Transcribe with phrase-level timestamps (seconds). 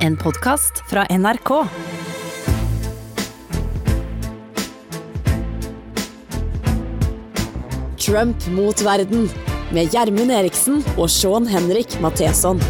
[0.00, 1.50] En podkast fra NRK.
[8.00, 9.26] Trump mot verden
[9.76, 12.62] med Gjermund Eriksen og Sean Henrik Matheson.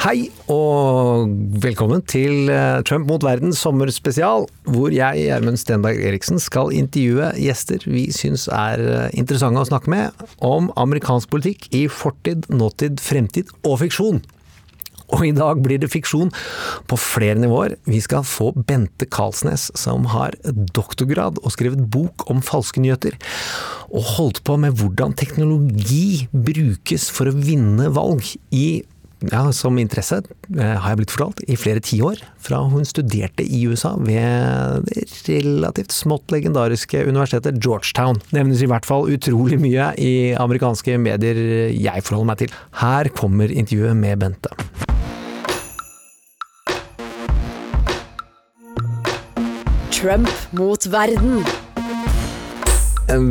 [0.00, 1.28] Hei og
[1.60, 7.84] velkommen til eh, Trump mot verden sommerspesial, hvor jeg, Gjermund Stenberg Eriksen, skal intervjue gjester
[7.84, 13.52] vi syns er eh, interessante å snakke med om amerikansk politikk i fortid, nåtid, fremtid
[13.60, 14.22] og fiksjon.
[15.14, 16.32] Og i dag blir det fiksjon
[16.90, 17.76] på flere nivåer.
[17.86, 20.34] Vi skal få Bente Karlsnes, som har
[20.74, 23.14] doktorgrad og skrevet bok om falske nyheter.
[23.94, 28.82] Og holdt på med hvordan teknologi brukes for å vinne valg i
[29.24, 30.18] ja, som interesse,
[30.58, 32.20] eh, har jeg blitt fortalt, i flere tiår.
[32.42, 38.20] Fra hun studerte i USA ved det relativt smått legendariske universitetet Georgetown.
[38.36, 41.40] Nevnes i hvert fall utrolig mye i amerikanske medier
[41.72, 42.60] jeg forholder meg til.
[42.82, 44.95] Her kommer intervjuet med Bente.
[49.96, 51.44] Trump mot verden.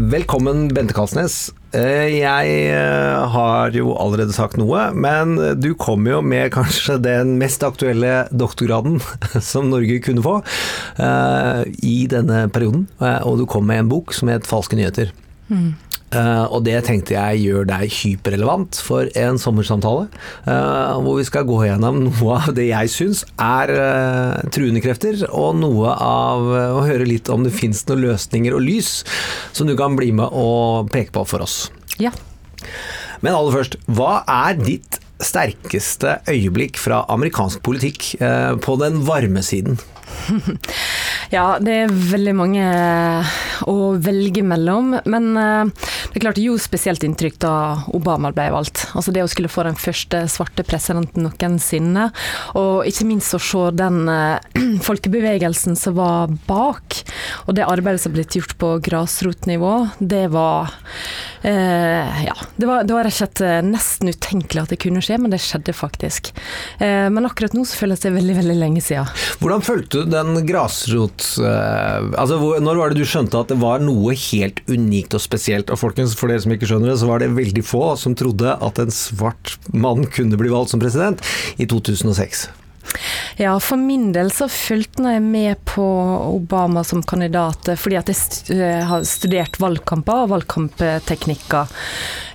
[0.10, 1.52] Velkommen, Bente Kalsnes.
[1.76, 7.36] Eh, Jeg eh, har jo allerede sagt noe, men du kom jo med kanskje den
[7.38, 8.98] mest aktuelle doktorgraden
[9.52, 10.40] som Norge kunne få
[10.98, 12.88] eh, i denne perioden.
[12.98, 15.14] Og du kom med en bok som het 'Falske nyheter'.
[16.16, 20.08] Uh, og det tenkte jeg gjør deg hyperrelevant for en sommersamtale,
[20.48, 25.26] uh, hvor vi skal gå gjennom noe av det jeg syns er uh, truende krefter,
[25.28, 26.48] og noe av
[26.80, 28.92] å høre litt om det fins noen løsninger og lys
[29.56, 31.66] som du kan bli med og peke på for oss.
[32.00, 32.14] Ja.
[33.20, 38.08] Men aller først, hva er ditt sterkeste øyeblikk fra amerikansk politikk
[38.64, 39.80] på den varme siden?
[41.34, 42.66] Ja, det er veldig mange
[43.66, 44.94] å velge mellom.
[45.10, 47.56] Men det er klart jo spesielt inntrykk da
[47.96, 48.86] Obama ble valgt.
[48.96, 52.10] Altså det å skulle få den første svarte presidenten noensinne.
[52.60, 54.06] Og ikke minst å se den
[54.88, 57.02] folkebevegelsen som var bak.
[57.46, 60.74] Og det arbeidet som ble gjort på grasrotnivå, det var
[61.42, 65.20] eh, Ja, det var, det var rett og slett nesten utenkelig at det kunne skje,
[65.22, 66.32] men det skjedde faktisk.
[66.80, 69.10] Eh, men akkurat nå så føles det veldig, veldig lenge siden.
[69.42, 71.25] Hvordan følte du den grasrot...
[71.40, 75.72] Eh, altså, når var det du skjønte at det var noe helt unikt og spesielt?
[75.74, 78.58] Og folkens, for dere som ikke skjønner det, så var det veldig få som trodde
[78.58, 81.24] at en svart mann kunne bli valgt som president
[81.58, 82.48] i 2006.
[83.36, 85.84] Ja, for min del så fulgte jeg med på
[86.30, 88.12] Obama som kandidat fordi at
[88.48, 91.74] jeg har studert valgkamper og valgkampteknikker.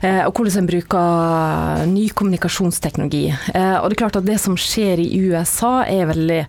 [0.04, 3.28] Eh, og hvordan en bruker ny kommunikasjonsteknologi.
[3.30, 6.42] Eh, og det er klart at det som skjer i USA er veldig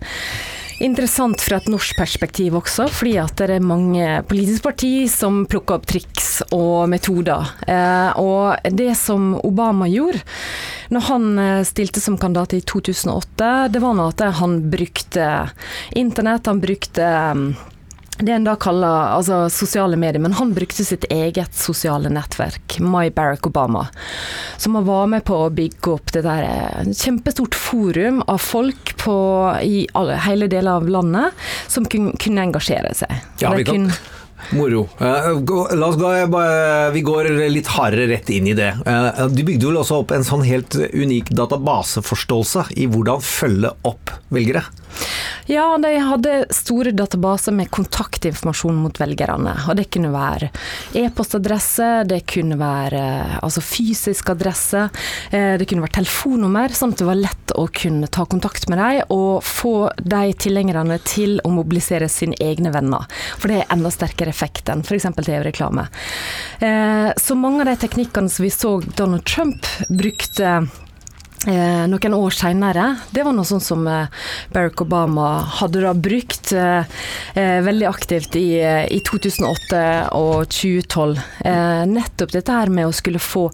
[0.82, 5.78] Interessant fra et norsk perspektiv også, fordi at det er mange politiske partier som plukker
[5.78, 7.52] opp triks og metoder.
[7.70, 10.24] Eh, og det som Obama gjorde
[10.92, 11.28] når han
[11.64, 15.28] stilte som kandidat i 2008, det var nå at han brukte
[15.96, 17.06] internett, han brukte
[18.26, 23.10] det en da kaller altså, sosiale medier, men han brukte sitt eget sosiale nettverk, My
[23.14, 23.86] Barack Obama,
[24.56, 28.94] som han var med på å bygge opp det der et kjempestort forum av folk
[29.02, 29.16] på,
[29.62, 33.22] i alle, hele deler av landet som kunne engasjere seg.
[33.42, 33.90] Ja, vi kan...
[34.50, 34.86] Moro.
[34.98, 36.12] La oss gå,
[36.92, 38.72] vi går litt hardere rett inn i det.
[39.32, 44.64] Du bygde vel også opp en sånn helt unik databaseforståelse i hvordan følge opp velgere?
[45.50, 49.54] Ja, de hadde store databaser med kontaktinformasjon mot velgerne.
[49.68, 50.52] Og det kunne være
[50.96, 53.02] e-postadresse, det kunne være
[53.42, 54.84] altså fysisk adresse,
[55.34, 58.78] eh, det kunne være telefonnummer, sånn at det var lett å kunne ta kontakt med
[58.78, 63.08] dem og få de tilhengerne til å mobilisere sine egne venner.
[63.36, 65.10] For det er enda sterkere effekt enn f.eks.
[65.20, 65.88] TV-reklame.
[66.58, 70.62] Eh, så mange av de teknikkene som vi så Donald Trump brukte
[71.46, 72.84] Eh, noen år seinere.
[73.10, 74.10] Det var noe sånn som eh,
[74.54, 76.86] Barack Obama hadde da brukt eh,
[77.34, 79.80] eh veldig aktivt i, eh, i, 2008
[80.14, 81.18] og 2012.
[81.42, 83.48] Eh, nettopp dette her med å skulle få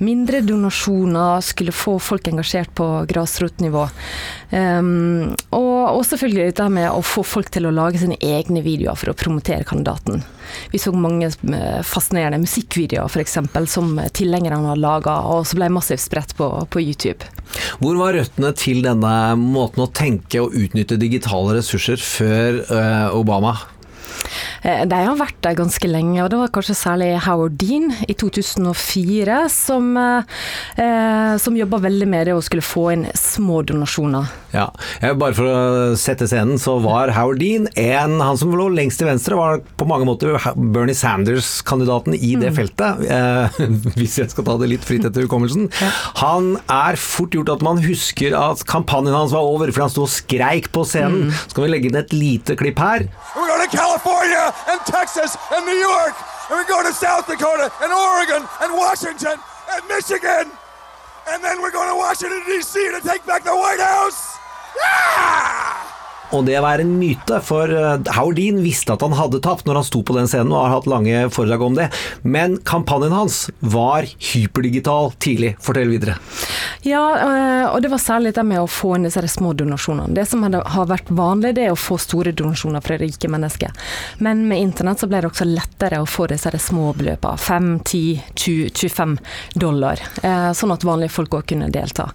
[0.00, 3.84] mindre donasjoner, skulle få folk engasjert på grasrotnivå.
[4.54, 8.98] Um, og, og, selvfølgelig dette med å få folk til å lage sine egne videoer
[8.98, 10.22] for å promotere kandidaten.
[10.72, 11.30] Vi så mange
[11.86, 13.38] fascinerende musikkvideoer f.eks.
[13.72, 17.26] som tilhengerne har laga, og som ble massivt spredt på, på YouTube.
[17.80, 23.56] Hvor var røttene til denne måten å tenke og utnytte digitale ressurser før uh, Obama?
[24.64, 28.14] Eh, De har vært der ganske lenge, og det var kanskje særlig Howard Dean i
[28.14, 34.30] 2004 som, eh, som jobba veldig med det å skulle få inn små donasjoner.
[34.54, 34.70] Ja,
[35.02, 38.98] eh, Bare for å sette scenen, så var Howard Dean en Han som lå lengst
[38.98, 43.04] til venstre, var på mange måter Bernie Sanders-kandidaten i det feltet.
[43.10, 43.48] Eh,
[43.98, 45.68] hvis jeg skal ta det litt fritt etter hukommelsen.
[46.22, 50.06] Han er fort gjort at man husker at kampanjen hans var over, for han sto
[50.06, 51.32] og skreik på scenen.
[51.48, 53.06] Så kan vi legge inn et lite klipp her.
[53.34, 56.14] We're going to California and Texas and New York.
[56.50, 59.38] And we go to South Dakota and Oregon and Washington
[59.72, 60.52] and Michigan.
[61.28, 62.78] And then we're going to Washington, D.C.
[62.90, 64.36] to take back the White House.
[64.76, 65.93] Yeah!
[66.34, 69.86] Og det var en myte, for eh, Howard visste at han hadde tapt når han
[69.86, 71.88] sto på den scenen og har hatt lange foredrag om det.
[72.22, 75.54] Men kampanjen hans var hyperdigital tidlig.
[75.62, 76.16] Fortell videre.
[76.84, 80.14] Ja, eh, og det var særlig det med å få inn disse små donasjonene.
[80.16, 83.72] Det som har vært vanlig, det er å få store donasjoner fra rike mennesker.
[84.24, 87.40] Men med internett så ble det også lettere å få disse små beløpene.
[87.40, 89.18] 5, 10, 20, 25
[89.54, 90.02] dollar.
[90.22, 92.10] Eh, Sånn at vanlige folk òg kunne delta.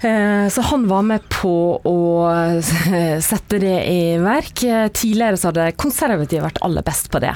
[0.00, 1.96] Eh, Så han var med på å
[3.22, 4.62] sette det i verk.
[4.64, 7.34] Eh, Tidligere så hadde konservative vært aller best på det.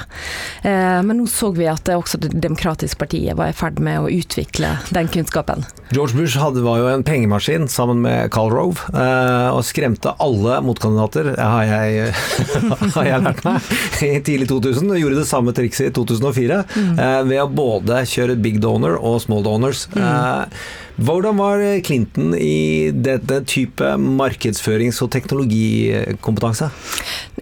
[0.63, 4.09] Eh, Men nå så vi at også Det demokratiske partiet var i ferd med å
[4.11, 5.65] utvikle den kunnskapen.
[5.91, 10.61] George Bush hadde, var jo en pengemaskin sammen med Carl Rove, eh, og skremte alle
[10.63, 12.13] motkandidater, har jeg,
[12.95, 13.71] har jeg lært meg,
[14.05, 14.91] i tidlig 2000.
[14.93, 17.01] Og gjorde det samme trikset i 2004, mm.
[17.27, 19.87] ved å både kjøre big donor og small donors.
[19.97, 20.63] Eh,
[20.97, 26.69] hvordan var Clinton i dette type markedsførings- og teknologikompetanse?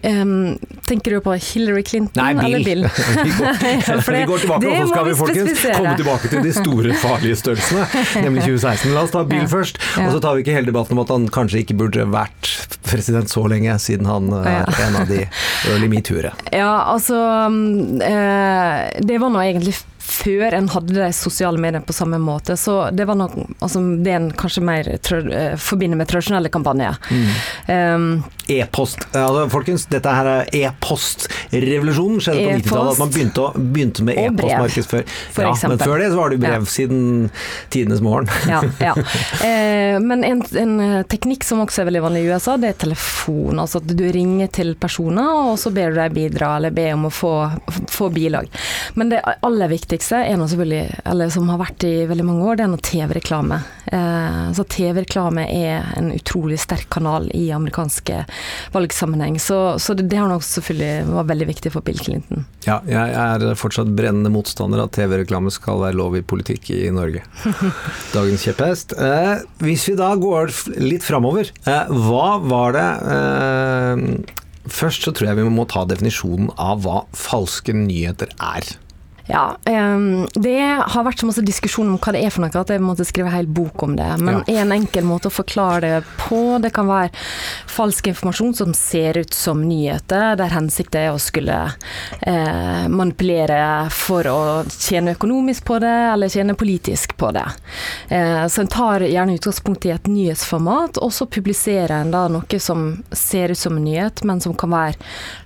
[0.04, 0.56] Um,
[0.88, 2.86] tenker du på Hillary Clinton Nei, eller Bill?
[3.26, 6.52] vi, går, Ja, vi går tilbake, og så skal vi folkens komme tilbake til de
[6.56, 7.84] store farlige størrelsene,
[8.24, 8.94] nemlig 2016.
[8.96, 9.50] La oss ta Bill Ja.
[9.50, 12.48] først, og så tar vi ikke hele debatten om at han kanskje ikke burde vært
[12.88, 14.64] president så lenge, siden han er Ja.
[14.86, 15.20] en av de
[15.68, 16.32] early metoo-ere.
[16.60, 17.16] Ja, altså
[17.48, 19.76] mm, eh, Det var nå egentlig
[20.10, 24.16] før en hadde de sosiale mediene på samme måte, så det var noe, altså, det
[24.16, 26.98] en kanskje mer eh, forbinder med tradisjonelle kampanjer.
[27.10, 27.30] Mm.
[27.70, 28.10] Um,
[28.50, 29.04] E-post.
[29.14, 32.96] Altså, folkens, dette her er e-postrevolusjonen skjedde på 90-tallet.
[32.96, 36.40] At man begynte, å, begynte med e-postmarked for Ja, men før det så var det
[36.42, 36.70] brev Ja.
[36.70, 37.30] siden
[37.70, 38.30] tidenes morgen.
[38.50, 38.96] ja, ja.
[39.40, 42.78] Eh, men en, en eh, teknikk som også er veldig vanlig i USA, det er
[42.82, 43.60] telefon.
[43.62, 47.06] Altså at du ringer til personer, og så ber du dem bidra, eller be om
[47.08, 47.32] å få,
[47.90, 48.50] få bilag.
[48.98, 52.70] Men det aller viktigste er noe som har vært i veldig mange år, det er
[52.72, 53.60] noe TV-reklame.
[53.92, 58.24] Eh, så TV-reklame er en utrolig sterk kanal i amerikanske
[58.74, 59.38] valgsammenheng.
[59.42, 62.44] Så, så det, det har nok selvfølgelig var veldig viktig for Bill Clinton.
[62.66, 67.24] Ja, jeg er fortsatt brennende motstander av TV-reklame skal være lov i politikk i Norge.
[68.16, 68.96] Dagens kjepphest.
[68.98, 72.88] Eh, hvis vi da går litt framover, eh, hva var det
[74.70, 78.68] Først så tror jeg vi må ta definisjonen av hva falske nyheter er.
[79.30, 82.72] Ja, um, det har vært så masse diskusjon om hva det er for noe, at
[82.72, 84.08] jeg måtte skrive en hel bok om det.
[84.18, 84.62] Men Ja.
[84.62, 87.10] en enkel måte å forklare det på, det kan være
[87.70, 91.58] falsk informasjon som ser ut som nyheter, der hensikten er å skulle
[92.26, 97.46] eh, manipulere for å tjene økonomisk på det, eller tjene politisk på det.
[98.08, 102.60] Eh, så en tar gjerne utgangspunkt i et nyhetsformat, og så publiserer en da noe
[102.60, 104.98] som ser ut som en nyhet, men som kan være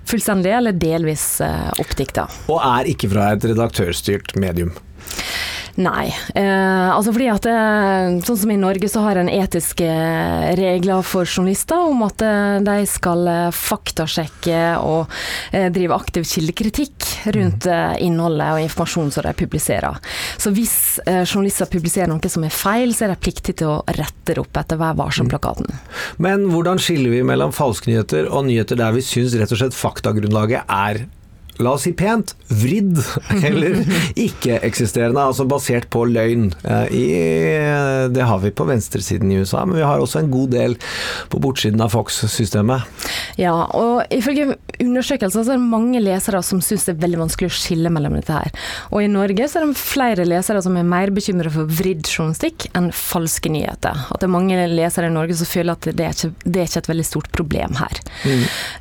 [0.09, 2.27] fullstendig eller delvis eh, oppdikta.
[2.53, 4.73] Og er ikke fra et redaktørstyrt medium.
[5.75, 6.07] Nei.
[6.39, 9.89] Eh, altså fordi at eh, Sånn som i Norge så har en etiske
[10.55, 15.11] regler for journalister om at eh, de skal eh, faktasjekke og
[15.51, 19.99] eh, drive aktiv kildekritikk rundt eh, innholdet og informasjonen som de publiserer.
[20.39, 20.77] Så hvis
[21.09, 24.39] eh, journalister publiserer noe som er feil, så er de pliktige til å rette det
[24.45, 25.75] opp etter Vær varsom-plakaten.
[26.23, 29.75] Men hvordan skiller vi mellom falske nyheter og nyheter der vi syns rett og slett
[29.75, 31.03] faktagrunnlaget er
[31.63, 32.99] La oss si pent vridd
[33.47, 33.81] eller
[34.19, 36.49] ikke-eksisterende, altså basert på løgn.
[36.65, 37.05] Eh, I,
[38.15, 40.77] det har vi på venstresiden i USA, men vi har også en god del
[41.31, 42.89] på bortsiden av Fox-systemet.
[43.41, 47.51] Ja, og ifølge undersøkelser så er det mange lesere som syns det er veldig vanskelig
[47.51, 48.51] å skille mellom dette her.
[48.91, 52.69] Og i Norge så er det flere lesere som er mer bekymra for vridd journalistikk
[52.75, 54.05] enn falske nyheter.
[54.11, 56.71] At det er mange lesere i Norge som føler at det er ikke, det er
[56.71, 58.03] ikke et veldig stort problem her.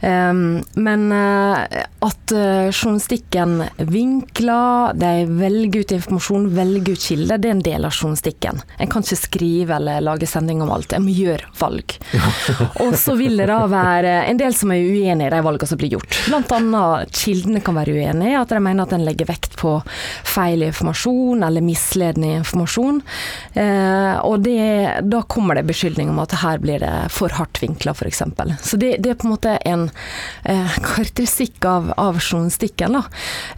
[0.01, 7.49] Um, men eh, at eh, journalistikken vinkler, de velger ut informasjon, velger ut kilder, det
[7.49, 8.61] er en del av journalistikken.
[8.77, 11.97] En kan ikke skrive eller lage sending om alt, en må gjøre valg.
[12.83, 15.81] Og så vil det da være en del som er uenig i de valgene som
[15.81, 16.19] blir gjort.
[16.27, 19.75] Blant annet kildene kan være uenige, at de mener at en legger vekt på
[20.27, 23.01] feil informasjon eller misledende informasjon.
[23.59, 27.95] Eh, og det, da kommer det beskyldning om at her blir det for hardt vinkla,
[27.97, 28.23] f.eks.
[28.63, 29.89] Så det, det er på en måte en
[30.49, 32.93] eh, karakteristikk av, av journalistikk journalistikken.
[32.93, 33.03] Da.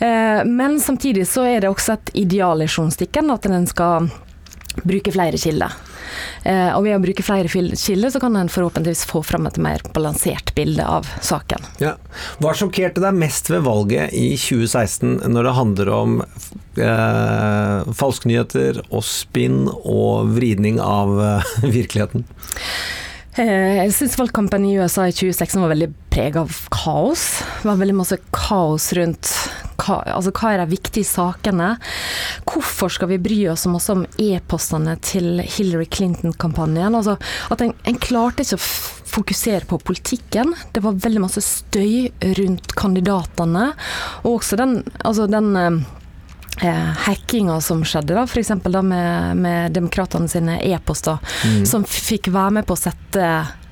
[0.06, 4.10] Eh, men samtidig så er det også et ideal i journalistikken at en skal
[4.84, 5.72] bruke flere kilder.
[6.44, 9.82] Eh, og ved å bruke flere kilder, så kan en forhåpentligvis få fram et mer
[9.96, 11.64] balansert bilde av saken.
[11.80, 11.96] Ja.
[12.40, 19.04] Hva sjokkerte deg mest ved valget i 2016, når det handler om eh, falsknyheter og
[19.08, 22.28] spinn og vridning av eh, virkeligheten?
[23.36, 27.26] Eh, jeg syns valgkampen i USA i 2016 var veldig preg av kaos.
[27.60, 29.32] Det var veldig masse kaos rundt
[29.82, 31.74] hva, altså, hva er de viktige sakene.
[32.48, 36.96] Hvorfor skal vi bry oss så om e-postene til Hillary Clinton-kampanjen?
[36.96, 37.18] Altså,
[37.52, 38.70] at en, en klarte ikke å
[39.18, 40.56] fokusere på politikken.
[40.72, 42.08] Det var veldig masse støy
[42.40, 43.74] rundt kandidatene.
[44.24, 45.84] Og også den, altså den eh,
[46.62, 48.54] hackinga som skjedde, da, f.eks.
[48.64, 51.66] med, med demokratene sine e-poster, mm.
[51.68, 53.26] som fikk være med på å sette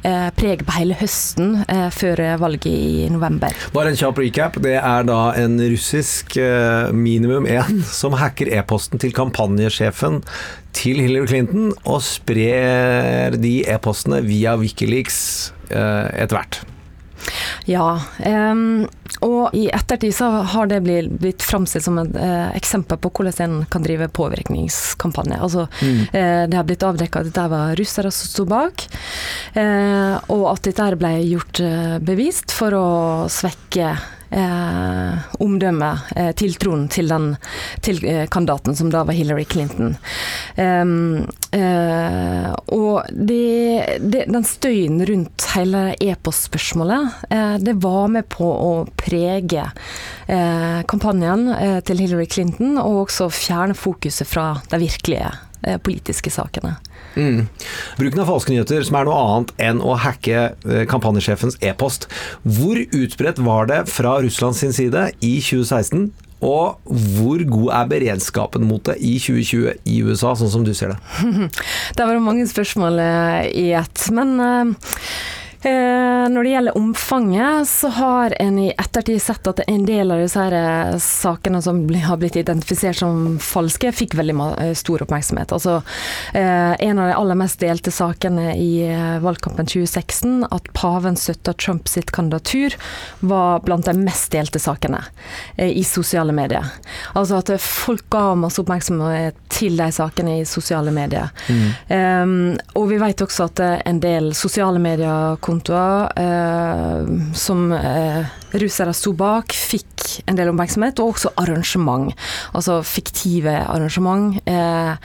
[0.03, 3.55] eh, preg på hele høsten eh, før valget i november.
[3.75, 4.59] Bare en kjapp recap.
[4.63, 10.21] Det er da en russisk eh, minimum én som hacker e-posten til kampanjesjefen
[10.73, 15.17] til Hillary Clinton og sprer de e-postene via Wikileaks
[15.69, 16.63] eh, etter hvert.
[17.69, 18.83] Ja, um,
[19.23, 23.67] og i ettertid så har det blitt, framstilt som et eh, eksempel på hvordan en
[23.71, 25.39] kan drive påvirkningskampanje.
[25.39, 26.01] Altså, mm.
[26.11, 28.87] eh, det har blitt avdekka at dette var russere som sto bak,
[29.59, 31.63] eh, og at dette ble gjort
[32.03, 32.87] bevist for å
[33.31, 33.95] svekke
[34.33, 35.13] eh,
[35.43, 37.35] omdømmet, eh, tiltroen til den
[37.85, 39.95] til, eh, kandidaten, som da var Hillary Clinton.
[40.57, 48.73] Eh, og det, det, den støyen rundt hele e-postspørsmålet, eh, det var med på å
[48.99, 49.69] prege
[50.27, 51.49] eh, kampanjen
[51.85, 55.31] til Hillary Clinton, og også fjerne fokuset fra de virkelige
[55.83, 56.75] politiske sakene.
[57.15, 57.45] Mm.
[57.99, 62.09] Bruken av falske nyheter, som er noe annet enn å hacke eh, kampanjesjefens e-post.
[62.43, 66.09] Hvor utbredt var det fra Russland sin side i 2016?
[66.43, 70.91] Og hvor god er beredskapen mot det i 2020 i USA, sånn som du ser
[70.91, 70.99] det?
[71.95, 74.09] Det var mange spørsmål eh, i ett.
[74.11, 74.91] Men uh
[75.63, 80.19] Eh, når det gjelder omfanget, så har en i ettertid sett at en del av
[80.19, 85.53] disse her eh, sakene som har blitt identifisert som falske, fikk veldig eh, stor oppmerksomhet.
[85.55, 85.79] Altså,
[86.33, 88.83] en av de aller mest delte sakene i
[89.23, 92.75] valgkampen 2016, at paven støtta Trump sitt kandidatur,
[93.21, 94.99] var blant de mest delte sakene
[95.57, 96.67] i sosiale medier.
[97.13, 101.29] Altså at folk ga masse oppmerksomhet til de sakene i sosiale medier.
[101.47, 102.57] Mm.
[102.79, 108.23] Og vi vet også at en del sosiale medier kontoer eh, som eh,
[108.61, 112.13] russere sto bak, fikk en del oppmerksomhet, og også arrangement.
[112.57, 114.39] Altså fiktive arrangement.
[114.49, 114.95] Eh,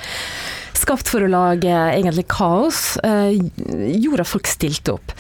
[0.89, 3.37] skapt for å lage egentlig kaos, eh,
[4.01, 5.13] gjorde at folk stilte opp.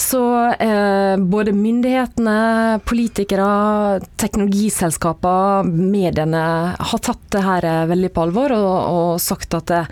[0.00, 0.22] Så
[0.56, 8.70] eh, både myndighetene, politikere, teknologiselskaper, mediene har tatt det her eh, veldig på alvor og,
[8.94, 9.82] og sagt at det,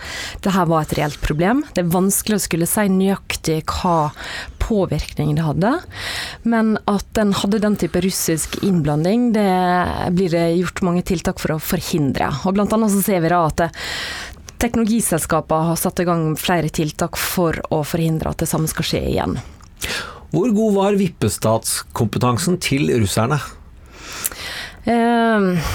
[0.46, 1.60] det, her var et reelt problem.
[1.76, 4.08] Det er vanskelig å skulle si nøyaktig hva
[4.64, 5.74] påvirkning det hadde,
[6.48, 9.48] men at den hadde den type russisk innblanding, det
[10.16, 12.32] blir det gjort mange tiltak for å forhindre.
[12.44, 13.70] Og blant annet så ser vi da at det,
[14.58, 19.02] Teknologiselskaper har satt i gang flere tiltak for å forhindre at det samme skal skje
[19.12, 19.36] igjen.
[20.34, 23.38] Hvor god var vippestatskompetansen til russerne?
[24.88, 25.70] Eh,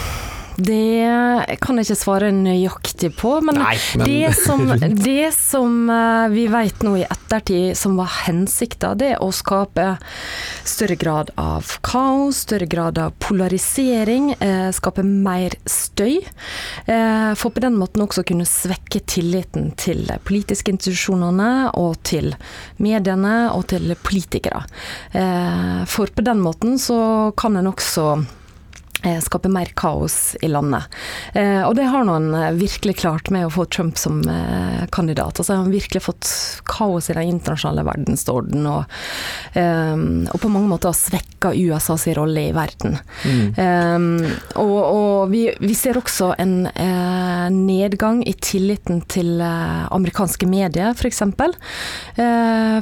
[0.56, 4.06] det kan jeg ikke svare nøyaktig på, men, Nei, men...
[4.06, 4.66] Det, som,
[5.08, 9.96] det, som, eh, vi vet nå i ettertid som var hensikta, det er å skape
[10.68, 16.20] større grad av kaos, større grad av polarisering, eh, skape mer støy.
[16.86, 22.34] Eh, for på den måten også kunne svekke tilliten til politiske institusjonene og til
[22.84, 24.64] mediene og til politikere.
[25.90, 26.98] For på den måten så
[27.38, 28.08] kan en også
[29.24, 30.84] skape mer kaos i landet.
[31.34, 34.22] Eh, og det har han eh, virkelig klart med å få Trump som
[34.94, 35.40] kandidat.
[35.40, 36.30] Altså, han har virkelig fått
[36.70, 38.84] kaos i den internasjonale verdensorden, og,
[39.58, 42.98] og på mange måter har svekka USAs rolle i verden.
[43.28, 44.24] Mm.
[44.62, 46.56] og, og vi, vi, ser også en
[47.58, 51.24] nedgang i tilliten til amerikanske medier, f.eks.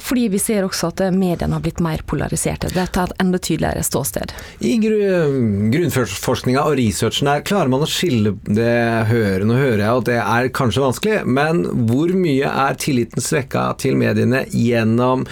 [0.05, 2.67] For fordi vi ser også at mediene har blitt mer polariserte.
[2.73, 4.33] Det er et enda tydeligere ståsted.
[4.59, 10.01] I grunnførselen forskninga og researchen her, klarer man å skille det hører, Nå hører jeg
[10.01, 15.25] at det er kanskje vanskelig, men hvor mye er tilliten svekka til mediene gjennom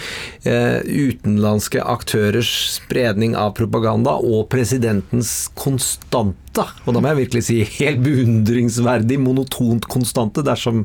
[0.44, 7.60] eh, utenlandske aktørers spredning av propaganda og presidentens konstante og da må jeg virkelig si
[7.76, 10.82] helt beundringsverdig monotont konstante dersom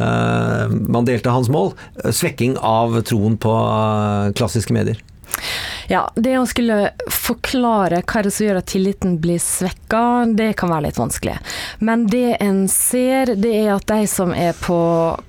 [0.00, 1.74] eh, man delte hans mål,
[2.08, 5.00] svekking av troen på uh, klassiske medier.
[5.88, 10.02] Ja, det å skulle forklare hva det som gjør at tilliten blir svekka,
[10.36, 11.36] det kan være litt vanskelig.
[11.78, 14.78] Men det en ser, det er at de som er på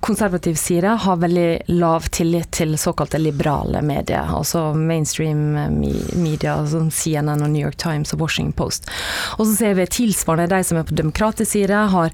[0.06, 4.30] konservativ side, har veldig lav tillit til såkalte liberale medier.
[4.30, 5.56] Altså mainstream
[6.20, 8.90] media som CNN og New York Times og Washington Post.
[9.38, 12.14] Og så ser vi tilsvarende de som er på demokratisk side, har,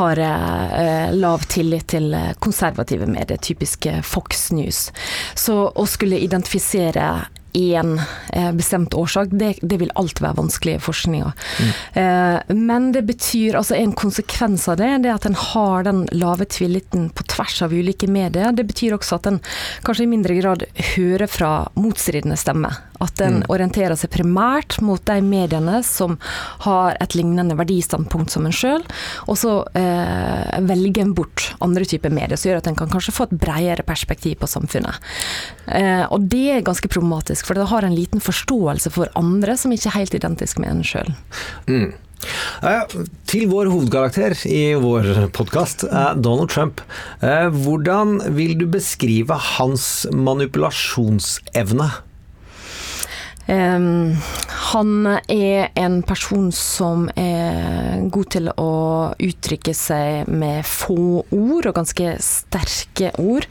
[0.00, 4.90] har eh, lav tillit til konservative medier, typiske Fox News.
[5.34, 7.08] Så å skulle identifisere
[7.56, 8.00] én
[8.32, 11.32] eh, bestemt årsak, det, det, vil alltid være vanskelig i forskninga.
[11.32, 11.70] Mm.
[12.02, 16.04] Eh, men det betyr, altså en konsekvens av det, det er at en har den
[16.12, 18.52] lave tilliten på tvers av ulike medier.
[18.52, 19.40] Det betyr også at en
[19.86, 22.82] kanskje i mindre grad hører fra motstridende stemmer.
[23.02, 23.46] At en mm.
[23.52, 26.16] orienterer seg primært mot de mediene som
[26.64, 28.84] har et lignende verdistandpunkt som en sjøl,
[29.26, 33.14] og så eh, velger en bort andre typer medier, som gjør at en kan kanskje
[33.16, 35.02] få et bredere perspektiv på samfunnet.
[35.66, 39.74] Eh, og det er ganske problematisk for det har en liten forståelse for andre som
[39.74, 41.14] ikke er helt identisk med en sjøl.
[41.68, 41.94] Mm.
[42.64, 42.94] Eh,
[43.28, 46.80] til vår hovedkarakter i vår podkast, eh, Donald Trump.
[47.20, 51.90] Eh, hvordan vil du beskrive hans manipulasjonsevne?
[53.46, 54.16] Um,
[54.72, 58.70] han er en person som er god til å
[59.22, 63.46] uttrykke seg med få ord, og ganske sterke ord.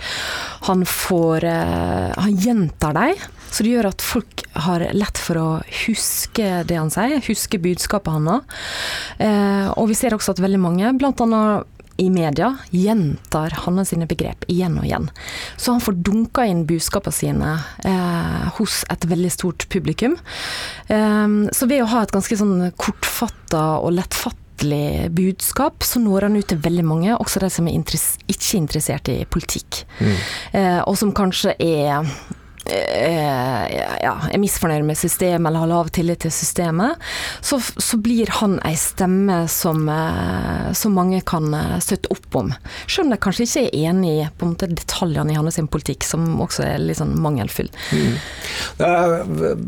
[0.68, 5.50] Han får uh, Han gjentar dem, så det gjør at folk har lett for å
[5.86, 8.60] huske det han sier, huske budskapet hans.
[9.22, 14.08] Uh, og vi ser også at veldig mange, blant annet i media gjentar hans sine
[14.10, 15.10] begrep igjen og igjen.
[15.58, 17.52] Så han får dunka inn budskapene sine
[17.88, 20.18] eh, hos et veldig stort publikum.
[20.88, 26.40] Eh, så ved å ha et ganske sånn kortfatta og lettfattelig budskap, så når han
[26.40, 29.84] ut til veldig mange, også de som er interess ikke interessert i politikk.
[30.00, 30.18] Mm.
[30.60, 32.12] Eh, og som kanskje er
[32.66, 37.02] ja, er misfornøyd med systemet eller har lav tillit til systemet,
[37.46, 42.52] så, så blir han ei stemme som, eh, som, mange kan eh, støtte opp om.
[42.88, 46.06] Selv om de kanskje ikke er enig i på en måte, detaljene i hans politikk,
[46.08, 47.70] som også er litt sånn mangelfull.
[47.94, 48.16] Mm.
[48.80, 49.66] Det er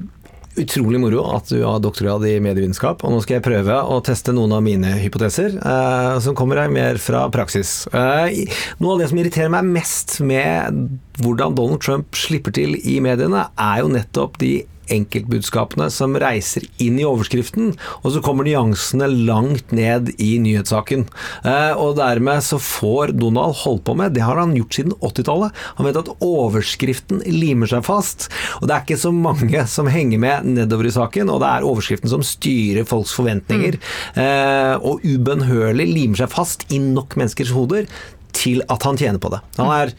[0.61, 4.33] utrolig moro at du har doktorgrad i medievitenskap, og nå skal jeg prøve å teste
[4.35, 7.87] noen av mine hypoteser, eh, som kommer mer fra praksis.
[7.93, 8.47] Eh,
[8.81, 10.81] noe av det som irriterer meg mest med
[11.21, 14.55] hvordan Donald Trump slipper til i mediene, er jo nettopp de
[14.93, 21.05] enkeltbudskapene som reiser inn i overskriften, og så kommer nyansene langt ned i nyhetssaken.
[21.43, 25.63] Eh, og dermed så får Donald holdt på med, det har han gjort siden 80-tallet,
[25.77, 28.29] han vet at overskriften limer seg fast,
[28.61, 31.67] og det er ikke så mange som henger med nedover i saken, og det er
[31.67, 33.79] overskriften som styrer folks forventninger,
[34.15, 34.85] mm.
[34.87, 37.87] og ubønnhørlig limer seg fast i nok menneskers hoder
[38.37, 39.41] til at han tjener på det.
[39.57, 39.93] Han er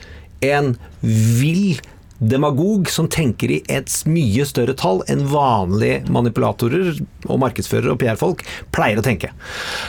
[0.54, 1.80] en vill
[2.18, 8.44] demagog som tenker i et mye større tall enn vanlige manipulatorer og markedsførere og PR-folk
[8.74, 9.30] pleier å tenke.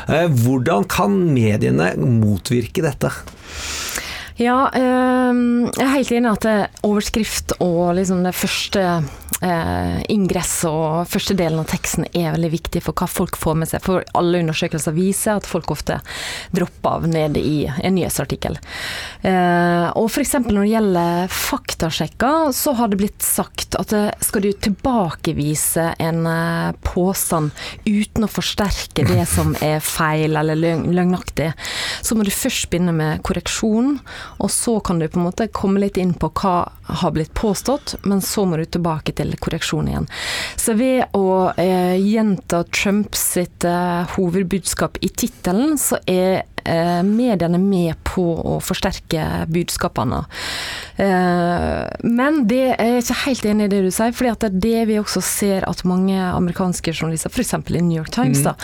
[0.08, 3.14] Eh, hvordan kan mediene motvirke dette?
[4.40, 8.84] Ja, ehm, jeg er helt enig at overskrift og liksom det første
[9.44, 13.68] eh, ingress og første delen av teksten er veldig viktig for hva folk får med
[13.68, 13.84] seg.
[13.84, 15.98] For alle undersøkelser viser at folk ofte
[16.56, 18.56] dropper av nede i en nyhetsartikkel.
[19.28, 20.38] Eh, og f.eks.
[20.48, 23.92] når det gjelder faktasjekker, så har det blitt sagt at
[24.24, 26.24] skal du tilbakevise en
[26.88, 27.52] påstand
[27.84, 31.52] uten å forsterke det som er feil eller løgnaktig,
[32.00, 33.98] så må du først begynne med korreksjon
[34.38, 36.56] og så kan du på en måte komme litt inn på hva
[36.90, 40.08] har blitt påstått, men så må du tilbake til korreksjon igjen.
[40.58, 46.44] Så ved å eh, gjenta Trumps eh, hovedbudskap i tittelen, så er
[47.06, 50.24] mediene med på å forsterke budskapene.
[51.00, 54.58] Eh, men det er jeg ikke helt enig i det du sier, at det er
[54.66, 57.56] det vi også ser at mange amerikanske journalister, f.eks.
[57.56, 58.50] i New York Times, mm.
[58.50, 58.56] da,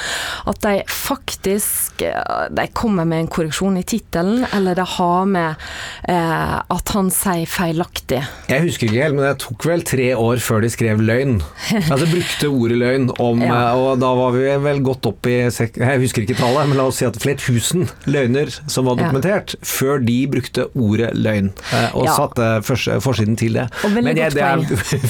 [0.51, 5.65] at de faktisk eh, de kommer med en korreksjon i tittelen, eller de har med
[6.11, 8.21] eh, at han sier feilaktig.
[8.51, 11.37] Jeg husker ikke helt, men det tok vel tre år før de skrev løgn.
[11.85, 13.61] Altså brukte ordet løgn om ja.
[13.79, 16.99] Og da var vi vel godt opp i Jeg husker ikke tallet, men la oss
[16.99, 19.65] si at flere tusen løgner som var dokumentert, ja.
[19.65, 21.53] før de brukte ordet løgn.
[21.93, 22.61] Og ja satte
[23.01, 23.67] forsiden til det.
[23.95, 24.61] Men det, det er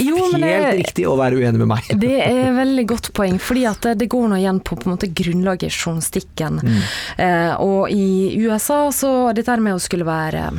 [0.02, 1.90] jo, helt det, riktig å være uenig med meg.
[2.02, 5.12] Det er veldig godt poeng, fordi at det går nå igjen på, på en måte
[5.16, 6.62] grunnlaget i journalistikken.
[6.64, 6.80] Mm.
[7.26, 10.50] Eh, og i USA så dette med å skulle være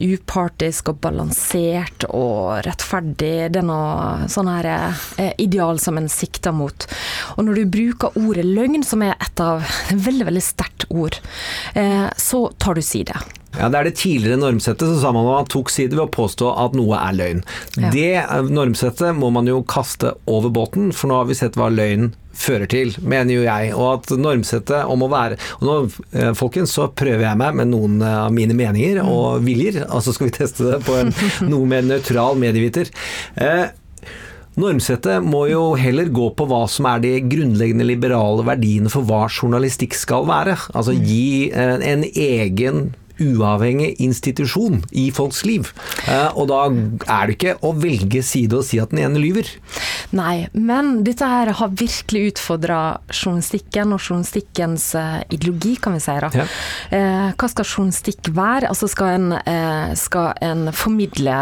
[0.00, 6.54] upartisk og balansert og rettferdig, det er noe sånn her eh, ideal som en sikter
[6.56, 6.86] mot.
[7.36, 9.64] Og når du bruker ordet løgn, som er et av
[10.06, 11.29] veldig, veldig sterkt ord, eh,
[12.16, 13.16] så tar du side.
[13.58, 16.12] Ja, Det er det tidligere normsettet, så sa man at man tok side ved å
[16.14, 17.42] påstå at noe er løgn.
[17.76, 17.90] Ja.
[17.90, 21.70] Det eh, normsettet må man jo kaste over båten, for nå har vi sett hva
[21.72, 23.72] løgn fører til, mener jo jeg.
[23.74, 25.74] Og at normsettet om å være Og nå,
[26.14, 30.06] eh, folkens, så prøver jeg meg med noen eh, av mine meninger og viljer, og
[30.06, 31.12] så skal vi teste det på en
[31.50, 32.92] noe mer nøytral medieviter.
[33.34, 33.66] Eh,
[34.60, 39.24] Normsettet må jo heller gå på hva som er de grunnleggende liberale verdiene for hva
[39.30, 40.56] journalistikk skal være.
[40.74, 45.70] Altså gi eh, en egen uavhengig institusjon i folks liv.
[46.08, 49.48] Eh, Og da er det ikke å velge side og si at den ene lyver.
[50.16, 52.80] Nei, men dette her har virkelig utfordra
[53.12, 56.16] journalistikken og journalistikkens eh, ideologi, kan vi si.
[56.24, 56.30] da.
[56.34, 56.46] Ja.
[56.90, 58.70] Eh, hva skal journalistikk være?
[58.70, 59.28] Altså skal en,
[59.98, 61.36] skal en formidle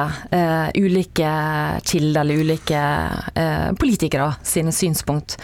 [0.78, 1.30] ulike
[1.88, 2.80] kilder eller ulike
[3.80, 5.36] politikere sine synspunkt.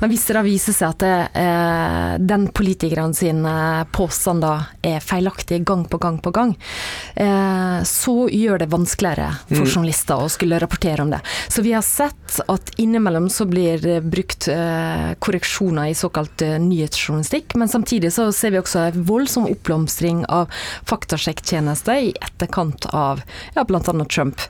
[0.00, 3.54] Men hvis det da viser seg at det, den politikeren sine
[3.94, 6.54] påstander er feilaktige gang på gang på gang,
[7.14, 11.20] eh, så gjør det vanskeligere for journalister å skulle rapportere om det.
[11.48, 16.58] Så vi har sett at innimellom så blir det brukt eh, korreksjoner i såkalt eh,
[16.62, 20.50] nyhetsjournalistikk, men samtidig så ser vi også en voldsom oppblomstring av
[20.88, 23.22] faktasjekktjenester i etterkant av
[23.56, 23.80] ja, bl.a.
[24.10, 24.40] Trump.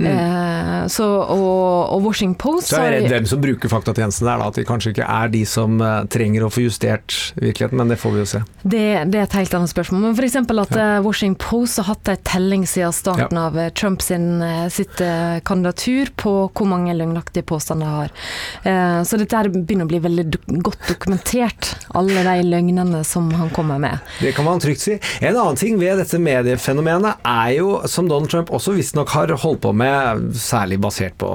[0.00, 0.88] Mm.
[0.90, 4.48] så, og, og Washington Post Så er jeg redd hvem som bruker faktatjenesten der, da.
[4.50, 5.78] At de kanskje ikke er de som
[6.12, 8.42] trenger å få justert virkeligheten, men det får vi jo se.
[8.62, 10.04] Det, det er et helt annet spørsmål.
[10.08, 10.36] Men f.eks.
[10.36, 14.68] at eh, Washington Post har hatt en telling siden starten av eh, Trump sin, eh,
[14.72, 15.00] sitt
[15.44, 18.14] kandidatur på hvor mange løgnaktige påstander har.
[18.62, 20.26] Eh, så dette her begynner å bli veldig
[20.64, 24.04] godt dokumentert, alle de løgnene som han kommer med.
[24.20, 24.98] Det kan man trygt si.
[25.20, 29.62] En annen ting ved dette mediefenomenet er jo, som Donald Trump også visstnok har holdt
[29.66, 31.30] på med, særlig basert på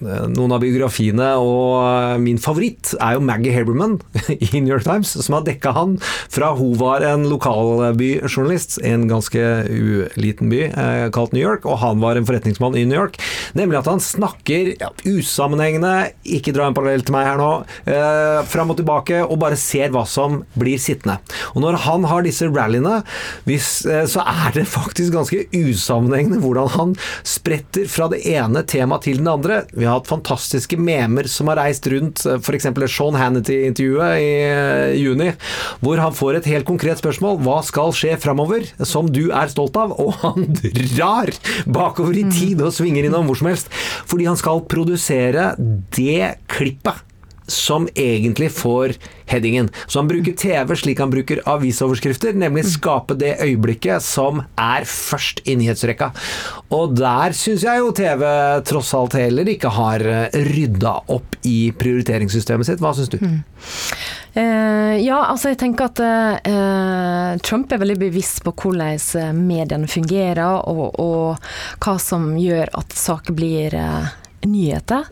[0.00, 3.98] noen av biografiene, og min favoritt er jo Maggie Haberman
[4.36, 9.06] i New York Times, som har dekka han fra hun var en lokalbyjournalist i en
[9.10, 13.18] ganske uliten by eh, kalt New York, og han var en forretningsmann i New York.
[13.58, 17.50] Nemlig at han snakker ja, usammenhengende, ikke dra en parallell til meg her nå,
[17.90, 21.18] eh, fram og tilbake, og bare ser hva som blir sittende.
[21.54, 23.00] Og når han har disse rallyene,
[23.48, 26.94] hvis, eh, så er det faktisk ganske usammenhengende hvordan han
[27.26, 29.62] spretter fra det ene temaet til den andre.
[29.72, 32.68] Vi har hatt fantastiske memer som har reist rundt, eh, f.eks.
[32.96, 35.32] Sean Hannity-intervjuet i eh, juni,
[35.82, 37.40] hvor han får et helt konkret spørsmål.
[37.44, 39.94] Hva skal skje framover, som du er stolt av?
[40.00, 41.32] Og han drar
[41.66, 43.72] bakover i tid og svinger innom hvor som helst,
[44.06, 45.52] fordi han skal produsere
[45.96, 47.04] det klippet
[47.46, 48.96] som egentlig får
[49.30, 49.68] headingen.
[49.86, 55.44] Så han bruker TV slik han bruker avisoverskrifter, nemlig skape det øyeblikket som er først
[55.46, 56.10] i nyhetsrekka.
[56.74, 58.26] Og der syns jeg jo TV
[58.66, 62.82] tross alt heller ikke har eh, rydda opp i prioriteringssystemet sitt.
[62.82, 63.20] Hva syns du?
[64.36, 69.88] Eh, ja, altså jeg tenker at eh, Trump er veldig bevisst på hvordan eh, mediene
[69.88, 74.10] fungerer, og, og hva som gjør at saker blir eh,
[74.44, 75.08] nyheter.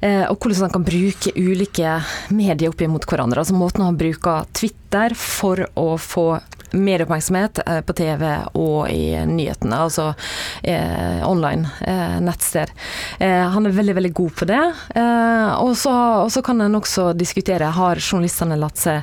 [0.00, 1.96] Eh, og hvordan han kan bruke ulike
[2.30, 3.42] medier opp mot hverandre.
[3.42, 6.28] Altså måten han bruker Twitter for å få
[6.72, 8.24] mer oppmerksomhet eh, på TV
[8.58, 10.10] og i nyhetene, altså
[10.62, 12.72] eh, online eh, nettsted.
[13.18, 14.60] Eh, han er veldig, veldig god på det.
[14.94, 19.02] Eh, og, så, kan en også diskutere har journalistene latt seg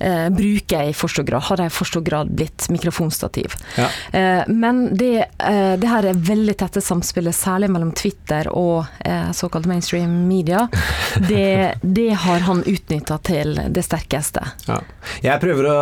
[0.00, 1.44] eh, bruke i for stor grad.
[1.48, 3.54] Har de i for stor grad blitt mikrofonstativ?
[3.78, 3.88] Ja.
[4.12, 9.30] Eh, men det, eh, det her er veldig tette samspillet, særlig mellom Twitter og eh,
[9.36, 10.66] såkalt mainstream media.
[11.28, 14.44] Det, det har han utnytta til det sterkeste.
[14.68, 14.80] Ja.
[15.24, 15.78] Jeg prøver å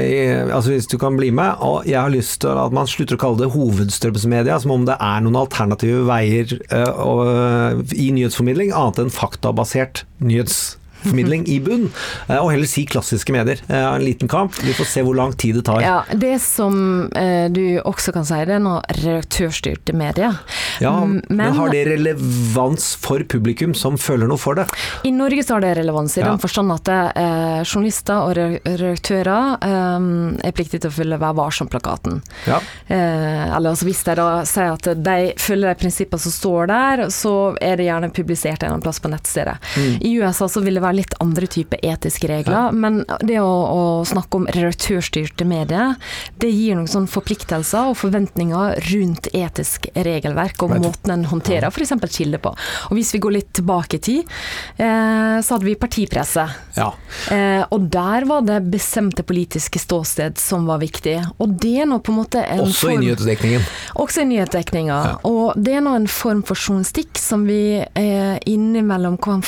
[0.00, 3.14] i- Altså hvis du kan bli med, og jeg har lyst til at man slutter
[3.14, 8.98] å kalle det hovedstrømsmedia, som om det er noen alternative veier uh, i nyhetsformidling, annet
[9.04, 11.90] enn faktabasert nyhetsformidling i bunn,
[12.28, 13.60] eh, og heller si klassiske medier.
[13.68, 15.80] Eh, En liten kamp, vi får se hvor lang tid det tar.
[15.82, 20.36] Ja, Det som eh, du også kan si, det er noe redaktørstyrte medier.
[20.80, 24.66] Ja, men, men, har det relevans for publikum som føler noe for det?
[25.04, 26.30] I Norge så har det relevans i Ja.
[26.30, 32.20] den forstand at eh, journalister og redaktører eh, er pliktige til å følge Vær varsom-plakaten.
[32.46, 32.58] Ja.
[32.88, 37.04] Eh, eller altså hvis de da sier at de følger de prinsippene som står der,
[37.14, 39.56] så er det gjerne publisert en eller annen plass på nettstedet.
[39.76, 39.94] Mm.
[40.02, 43.82] I USA så vil det være litt andre typer etiske regler, men det å, å
[44.08, 45.94] snakke om redaktørstyrte medier,
[46.40, 50.82] det gir noen sånne forpliktelser og forventninger rundt etisk regelverk og Right.
[50.82, 51.92] måten en håndterer f.eks.
[52.16, 52.50] kilder på.
[52.90, 54.32] Og hvis vi går litt tilbake i tid,
[54.76, 56.44] eh, så hadde vi partipresse.
[56.76, 56.88] Ja.
[57.32, 61.16] Eh, og der var det bestemte politiske ståsted som var viktig.
[61.38, 63.68] Og det er nå på en måte en Også i form nyhetsdekningen.
[64.02, 64.98] Også i nyhetsdekninga.
[65.28, 69.44] Og det er nå en form for journalistikk som vi eh, innimellom kan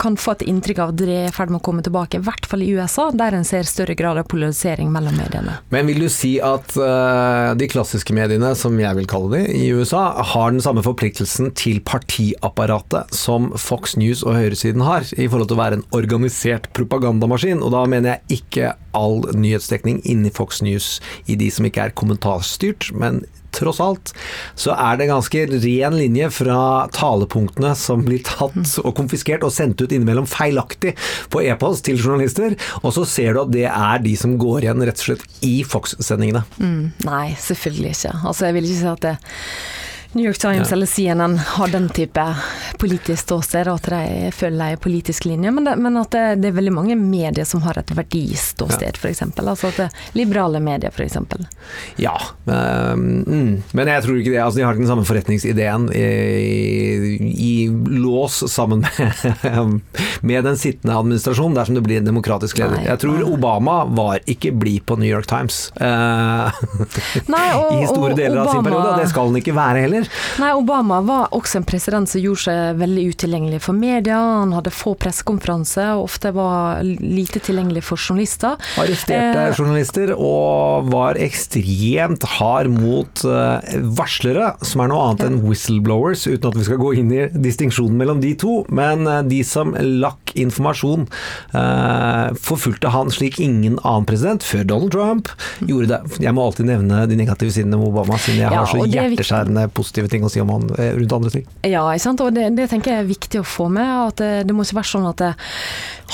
[0.00, 2.26] kan få et inntrykk av at det er i ferd med å komme tilbake, i
[2.26, 5.58] hvert fall i USA, der en ser større grad av polarisering mellom mediene.
[5.74, 9.70] Men vil du si at uh, de klassiske mediene, som jeg vil kalle de, i
[9.76, 15.50] USA, har den samme forpliktelsen til partiapparatet som Fox News og høyresiden har, i forhold
[15.50, 17.64] til å være en organisert propagandamaskin?
[17.64, 20.96] Og da mener jeg ikke all nyhetsdekning inni Fox News
[21.30, 23.24] i de som ikke er kommentarstyrt, men
[23.56, 24.12] tross alt,
[24.58, 26.60] så er det ganske ren linje fra
[26.94, 30.94] talepunktene som blir tatt og konfiskert og sendt ut innimellom feilaktig
[31.32, 34.86] på e-post til journalister, og så ser du at det er de som går igjen
[34.86, 36.44] rett og slett i Fox-sendingene.
[36.60, 38.14] Mm, nei, selvfølgelig ikke.
[38.22, 39.16] Altså, jeg vil ikke si at det
[40.16, 40.76] New York Times ja.
[40.76, 42.22] eller CNN har den type
[42.78, 46.56] politisk ståsted, at de følger en politisk linje, men, det, men at det, det, er
[46.56, 49.10] veldig mange medier som har et verdiståsted, ja.
[49.10, 49.22] f.eks.
[49.36, 51.18] Altså at det, liberale medier, f.eks.
[52.00, 52.14] Ja,
[52.48, 54.40] men, mm, men jeg tror ikke det.
[54.40, 56.06] Altså, de har ikke den samme forretningsideen i,
[57.36, 57.52] i
[58.00, 59.80] lås sammen med,
[60.20, 62.78] med den sittende administrasjonen, dersom det blir en demokratisk leder.
[62.80, 63.28] Nei, jeg tror nei.
[63.36, 66.48] Obama var ikke blid på New York Times uh,
[67.28, 69.84] nei, og, i store deler Obama, av sin periode, og det skal han ikke være
[69.84, 70.05] heller.
[70.40, 74.18] Nei, Obama var også en president som gjorde seg veldig utilgjengelig for media.
[74.42, 78.60] Han hadde få pressekonferanser, og ofte var lite tilgjengelig for journalister.
[78.80, 83.58] Arresterte eh, journalister, og var ekstremt hard mot uh,
[83.96, 87.96] varslere, som er noe annet enn whistleblowers, uten at vi skal gå inn i distinksjonen
[88.00, 88.60] mellom de to.
[88.68, 91.08] Men uh, de som lakk informasjon,
[91.56, 95.32] uh, forfulgte han slik ingen annen president, før Donald Trump,
[95.64, 96.20] gjorde det.
[96.26, 99.66] Jeg må alltid nevne de negative sidene med Obama, siden jeg ja, har så hjerteskjærende
[99.72, 101.46] positive positive ting å si om han eh, rundt andre ting.
[101.66, 103.86] Ja, og det, det, tenker jeg er viktig å få med.
[103.86, 105.32] at Det, det må ikke være sånn at det,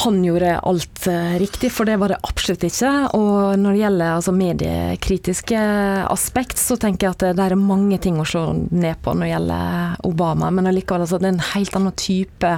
[0.02, 1.06] han gjorde alt
[1.40, 2.90] riktig, for det var det absolutt ikke.
[3.16, 5.62] Og når det gjelder altså, mediekritiske
[6.08, 9.32] aspekt, så tenker jeg at det, er mange ting å slå ned på når det
[9.32, 10.50] gjelder Obama.
[10.54, 12.54] Men allikevel, altså, det er en helt annen type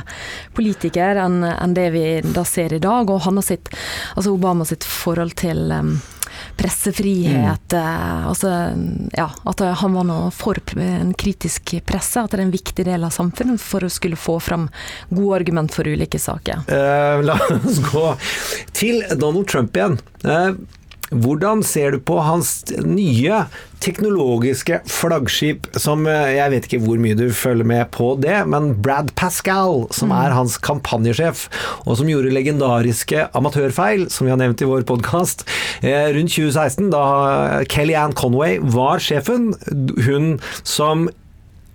[0.56, 3.10] politiker enn, enn det vi da ser i dag.
[3.10, 3.72] Og han har sitt,
[4.14, 5.96] altså Obama sitt forhold til um,
[6.56, 7.72] pressefrihet.
[7.72, 8.28] Mm.
[8.30, 8.50] Altså,
[9.16, 12.22] ja, at han var noe for en kritisk presse.
[12.22, 14.68] At det er en viktig del av samfunnet for å skulle få fram
[15.10, 16.64] gode argument for ulike saker.
[16.68, 18.06] Eh, la oss gå
[18.76, 19.98] til Donald Trump igjen.
[20.24, 20.54] Uh,
[21.22, 23.44] hvordan ser du på hans nye
[23.84, 28.72] teknologiske flaggskip, som eh, jeg vet ikke hvor mye du følger med på det, men
[28.84, 30.16] Brad Pascal, som mm.
[30.20, 31.46] er hans kampanjesjef,
[31.84, 35.46] og som gjorde legendariske amatørfeil, som vi har nevnt i vår podkast,
[35.82, 37.04] eh, rundt 2016, da
[37.70, 39.52] Kellyanne Conway var sjefen.
[40.06, 41.08] Hun som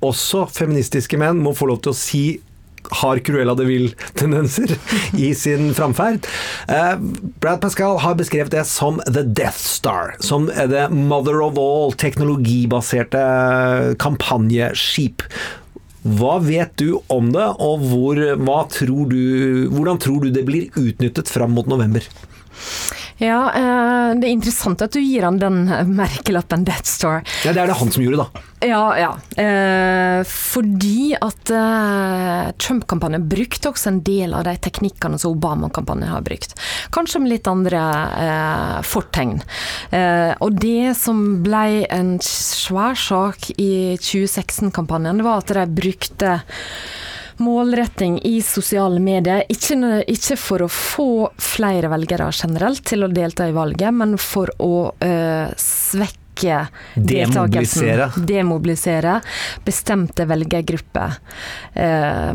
[0.06, 2.24] også feministiske menn må få lov til å si
[3.02, 4.76] har Cruella de Vil-tendenser
[5.18, 6.28] i sin framferd.
[6.68, 6.96] Eh,
[7.42, 13.24] Brad Pascal har beskrevet det som The Death Star, som det mother of all teknologibaserte
[14.00, 15.26] kampanjeskip.
[16.00, 18.20] Hva vet du om det, og hvor,
[18.72, 22.06] tror du, hvordan tror du det blir utnyttet fram mot november?
[23.20, 27.24] Ja, eh, det er interessant at du gir han den merkelappen Death Star.
[27.44, 28.44] Ja, det er det han som gjorde, da.
[28.64, 29.12] Ja, ja.
[29.40, 36.24] Eh, fordi at eh, Trump-kampanjen brukte også en del av de teknikkene som Obama-kampanjen har
[36.24, 36.56] brukt.
[36.96, 37.84] Kanskje med litt andre
[38.24, 39.38] eh, fortegn.
[39.96, 46.40] Eh, og det som ble en svær sak i 2016-kampanjen, det var at de brukte
[47.40, 49.44] målretting i sosiale medier.
[49.50, 51.10] Ikke, ikke, for å få
[51.42, 56.18] flere velgere generelt til å delta i valget, men for å øh, svekke
[56.94, 58.06] Demobilisere.
[58.16, 59.18] Demobilisere
[59.66, 61.18] bestemte velgergrupper.
[61.74, 62.30] Eh,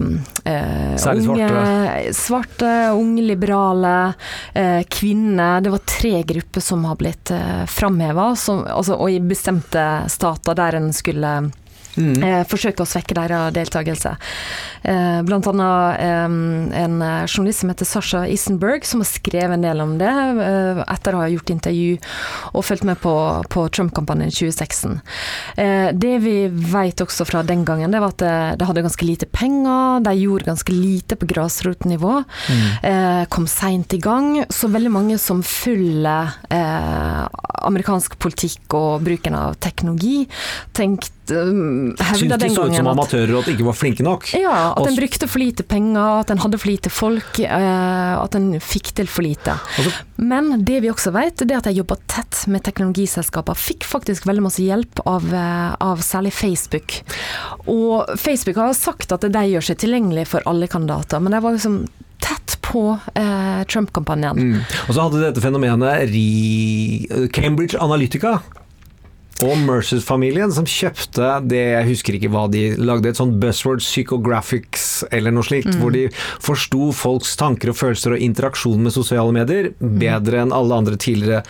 [0.45, 2.12] eh, Særlig unge, svarte.
[2.12, 4.12] Svarte, unge liberale,
[4.53, 5.61] eh, kvinner.
[5.61, 10.83] Det var tre grupper som har blitt eh, framheva, altså, og i bestemte stater der
[10.83, 11.37] en skulle
[11.96, 12.22] Mm.
[12.22, 14.14] Eh, forsøke å svekke deres deltakelse.
[14.83, 16.24] Eh, blant annet eh,
[16.85, 21.14] en journalist som heter Sasha Isenberg, som har skrevet en del om det eh, etter
[21.14, 21.98] å ha gjort intervju
[22.52, 23.14] og fulgt med på,
[23.52, 24.98] på Trump-kampanjen i 2016.
[25.62, 29.28] Eh, det vi vet også fra den gangen, det var at det hadde ganske lite
[29.30, 32.62] penger, de gjorde ganske lite på grasrotnivå, mm.
[32.85, 34.44] Eh, kom seint i gang.
[34.52, 36.33] Så veldig mange som følger
[37.64, 40.24] amerikansk politikk og bruken av teknologi,
[40.76, 44.28] tenkte hevda den gangen Syntes ut som amatører at de ikke var flinke nok?
[44.37, 48.37] Ja, at en brukte for lite penger, at en hadde for lite folk, uh, at
[48.38, 49.56] en fikk til for lite.
[50.16, 53.58] Men det vi også vet, det at de jobba tett med teknologiselskaper.
[53.58, 57.00] Fikk faktisk veldig masse hjelp av, uh, av, særlig Facebook.
[57.70, 61.56] Og Facebook har sagt at de gjør seg tilgjengelig for alle kandidater, men det var
[61.56, 61.84] liksom
[62.24, 64.38] tett på eh, Trump-kampanjen.
[64.38, 64.60] Mm.
[64.88, 66.08] Og så hadde dette fenomenet
[67.37, 68.38] Cambridge Analytica
[69.42, 75.05] og Mercers-familien som kjøpte det, jeg husker ikke hva de lagde, et sånt buzzword psychographics
[75.11, 76.07] eller noe slikt, hvor de
[76.44, 81.42] forsto folks tanker og følelser og interaksjon med sosiale medier bedre enn alle andre tidligere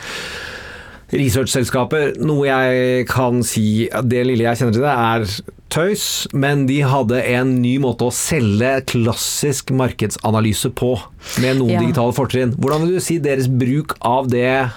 [1.14, 2.14] researchselskaper.
[2.25, 7.20] Noe jeg kan si, det lille jeg kjenner til det, er tøys, men de hadde
[7.35, 10.94] en ny måte å selge klassisk markedsanalyse på,
[11.42, 11.81] med noen Ja.
[11.85, 12.55] digitale fortrinn.
[12.57, 14.70] Hvordan vil du si deres bruk av det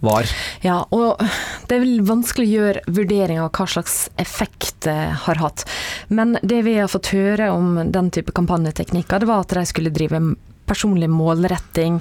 [0.00, 0.28] var?
[0.64, 1.22] Ja, og
[1.68, 5.64] det er vel vanskelig å gjøre vurdering av hva slags effekt det har hatt.
[6.08, 9.94] Men det vi har fått høre om den type kampanjeteknikker, det var at de skulle
[9.94, 10.22] drive
[10.68, 12.00] personlig målretting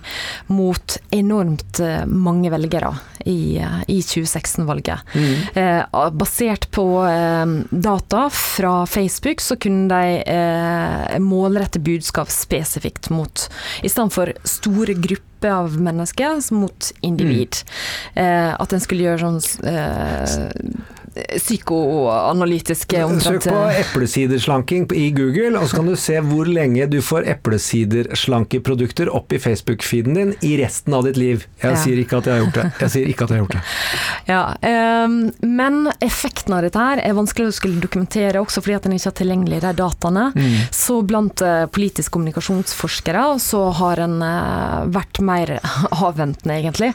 [0.51, 2.91] mot enormt eh, mange velgere
[3.23, 5.13] i, eh, i 2016-valget.
[5.55, 13.47] Eh, basert på eh, data fra Facebook så kunne de eh, målrette budskap spesifikt mot
[13.83, 17.55] I stedet for store grupper av mennesker mot individ.
[18.13, 19.41] Eh, at en skulle gjøre sånn
[21.17, 26.99] eh, psykoanalytiske Søk på eplesiderslanking i Google, og så kan du se hvor lenge du
[27.03, 31.45] får eplesiderslanke-produkter opp i Facebook-feeden din i resten av ditt liv.
[31.61, 31.81] Jeg Ja.
[31.83, 32.71] sier ikke at jeg har gjort det.
[32.79, 33.63] Jeg sier ikke at jeg har gjort det.
[34.27, 34.41] Ja,
[35.07, 38.95] um, men effekten av dette her er vanskelig å skulle dokumentere, også fordi at en
[38.97, 40.25] ikke har tilgjengelig de dataene.
[40.75, 41.39] Så blant
[41.71, 45.53] politisk politiske kommunikasjonsforskere så har en eh, vært mer
[46.07, 46.93] avventende, egentlig,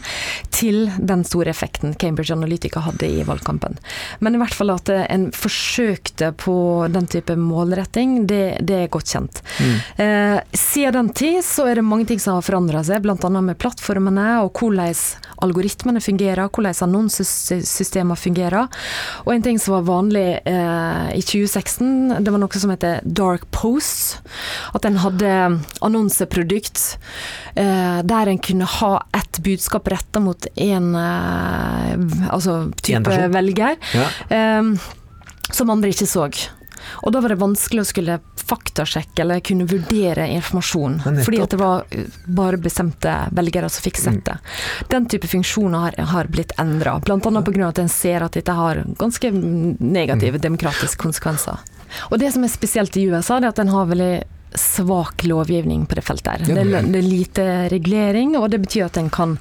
[0.51, 3.79] til den store effekten Cambridge Analytica hadde i valgkampen.
[4.20, 6.55] Men i hvert fall at en forsøkte på
[6.92, 9.42] den type målretting, det, det er godt kjent.
[9.96, 13.16] Eh, siden den tid så er det mange ting som har forandra seg, bl.a.
[13.40, 14.94] med plattformene og hvordan
[15.42, 18.68] algoritmene fungerer, hvordan annonsesystemer fungerer.
[19.25, 23.48] Og en ting som var vanlig eh, i 2016, det var noe som heter dark
[23.55, 24.20] posts.
[24.77, 25.33] At en hadde
[25.85, 26.83] annonseprodukt
[27.57, 34.02] eh, der en kunne ha ett budskap retta mot en eh, altså type velger, Ja.
[34.29, 34.91] Eh,
[35.53, 36.29] som andre ikke så.
[37.03, 40.99] Og da var det vanskelig å skulle faktasjekke eller kunne vurdere informasjon.
[41.25, 44.37] Fordi at det var uh, bare bestemte velgere som fikk sett det.
[44.91, 47.19] Den type funksjoner har, har blitt endra, bl.a.
[47.21, 47.69] pga.
[47.69, 51.62] at en ser at dette har ganske negative demokratiske konsekvenser.
[52.11, 54.15] Og det som er spesielt i USA, det er at en har veldig
[54.59, 56.33] svak lovgivning på det feltet.
[56.33, 56.55] her.
[56.55, 59.38] Det, det er lite regulering, og det betyr at en kan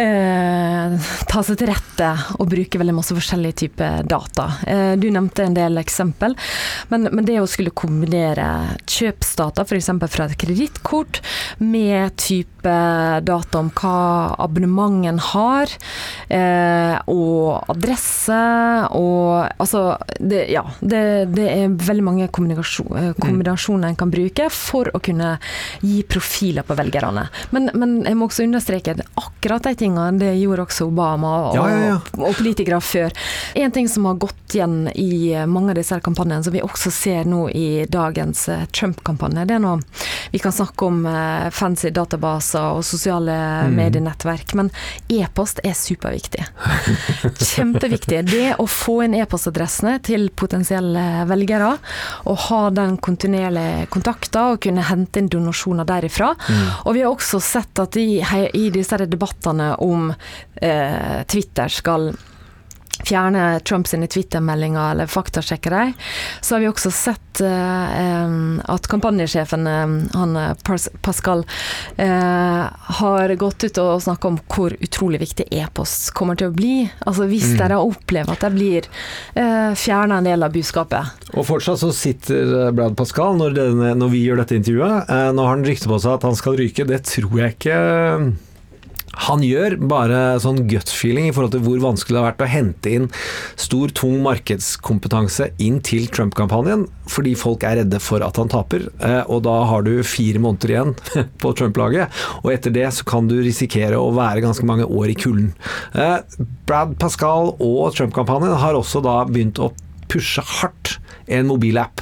[0.00, 0.96] eh,
[1.28, 4.48] ta seg til rette og bruke veldig masse forskjellige typer data.
[4.66, 6.36] Eh, du nevnte en del eksempel,
[6.92, 9.90] men, men det å skulle kombinere kjøpsdata f.eks.
[10.12, 11.22] fra et kredittkort
[11.62, 12.74] med type
[13.26, 13.96] data om hva
[14.42, 15.70] abonnementen har,
[16.28, 18.42] eh, og adresse
[18.96, 19.14] og
[19.56, 20.62] Altså, det, ja.
[20.80, 21.00] Det,
[21.32, 25.36] det er veldig mange eh, kombinasjoner en kan bruke for å kunne
[25.80, 27.26] gi profiler på velgerne.
[27.54, 29.85] Men, men jeg må også understreke at akkurat de tingene
[30.18, 33.12] det gjorde også Obama og, Ja, ja, og politikere før.
[33.54, 37.24] En ting som har gått igjen i mange av disse kampanjene, som vi også ser
[37.24, 39.76] nå i dagens eh, Trump-kampanje, det er nå
[40.32, 43.74] vi kan snakke om eh, fancy databaser og sosiale Mm.
[43.76, 44.70] medienettverk, men
[45.08, 46.44] e-post er superviktig.
[47.54, 48.22] Kjempeviktig.
[48.28, 51.72] Det å få inn e-postadressene til potensielle velgere,
[52.26, 56.32] og ha den kontinuerlige kontakten og kunne hente inn donasjoner derifra.
[56.84, 58.20] Og vi har også sett at i,
[58.56, 60.12] i disse debattene om
[60.62, 62.12] eh, Twitter skal
[63.06, 65.90] fjerne Trumps Twitter-meldinger eller faktasjekke dem,
[66.40, 68.32] så har vi også sett eh,
[68.72, 69.66] at kampanjesjefen,
[70.14, 70.54] han eh,
[71.04, 71.44] Pascal,
[72.00, 72.62] eh,
[73.00, 76.74] har gått ut og snakka om hvor utrolig viktig e-post kommer til å bli.
[77.04, 78.88] Altså Hvis dere opplever at det blir
[79.36, 81.28] eh, fjerna en del av budskapet.
[81.36, 85.12] Og fortsatt så sitter eh, Brad Pascal når, denne, når vi gjør dette intervjuet.
[85.12, 86.88] eh, Nå har han rykte på seg at han skal ryke.
[86.88, 87.80] Det tror jeg ikke
[89.26, 89.76] han gjør.
[89.88, 93.08] Bare sånn gut feeling i forhold til hvor vanskelig det har vært å hente inn
[93.60, 98.88] stor, tung markedskompetanse inn til Trump-kampanjen, fordi folk er redde for at han taper.
[99.00, 100.94] eh, Og da har du fire måneder igjen
[101.42, 105.18] på Trump-laget, og etter det så kan du risikere å være ganske mange år i
[105.18, 105.52] kulden.
[105.94, 106.18] Eh,
[106.68, 109.72] Brad Pascal og Trump-kampanjen har også da begynt å
[110.10, 112.00] pushe hardt en mobilapp.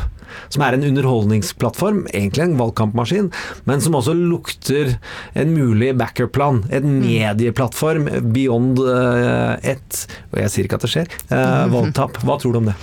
[0.49, 3.31] Som er en underholdningsplattform, egentlig en valgkampmaskin,
[3.69, 4.97] men som også lukter
[5.35, 6.65] en mulig backup-plan.
[6.75, 11.19] En medieplattform beyond et ett Og jeg sier ikke at det skjer.
[11.31, 12.19] eh, valgtap.
[12.25, 12.77] Hva tror du om det?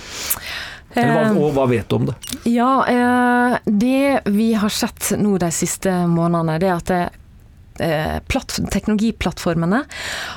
[0.92, 2.14] Hva, Eh, og hva vet du om det?
[2.52, 7.08] Ja, eh, det vi har sett nå de siste månedene, det er at eh,
[7.78, 9.82] teknologiplattformene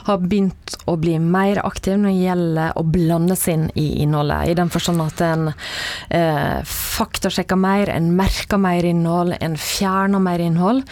[0.07, 4.51] har begynt å bli mer aktive når det gjelder å blande seg inn i innholdet.
[4.51, 10.43] I den forstand at en eh, faktasjekker mer, en merker mer innhold, en fjerner mer
[10.43, 10.83] innhold.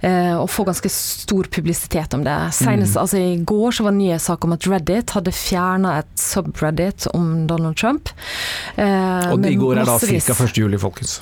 [0.00, 2.38] Eh, og får ganske stor publisitet om det.
[2.56, 3.02] Senest Mm.
[3.02, 7.06] altså, i går så var det en sak om at Reddit hadde fjerna et subreddit
[7.14, 8.08] om Donald Trump.
[8.76, 10.34] Eh, Og i går er da ca.
[10.44, 10.56] 1.
[10.56, 11.20] juli, folkens.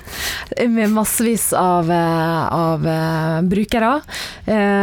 [0.68, 4.01] med massevis av, eh, av eh, brukere.
[4.47, 4.78] Eh,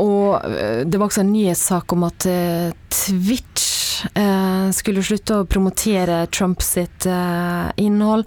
[0.00, 5.46] og eh, det var også en nyhetssak om at eh, Twitch eh, skulle slutte å
[5.48, 8.26] promotere Trump sitt eh, innhold,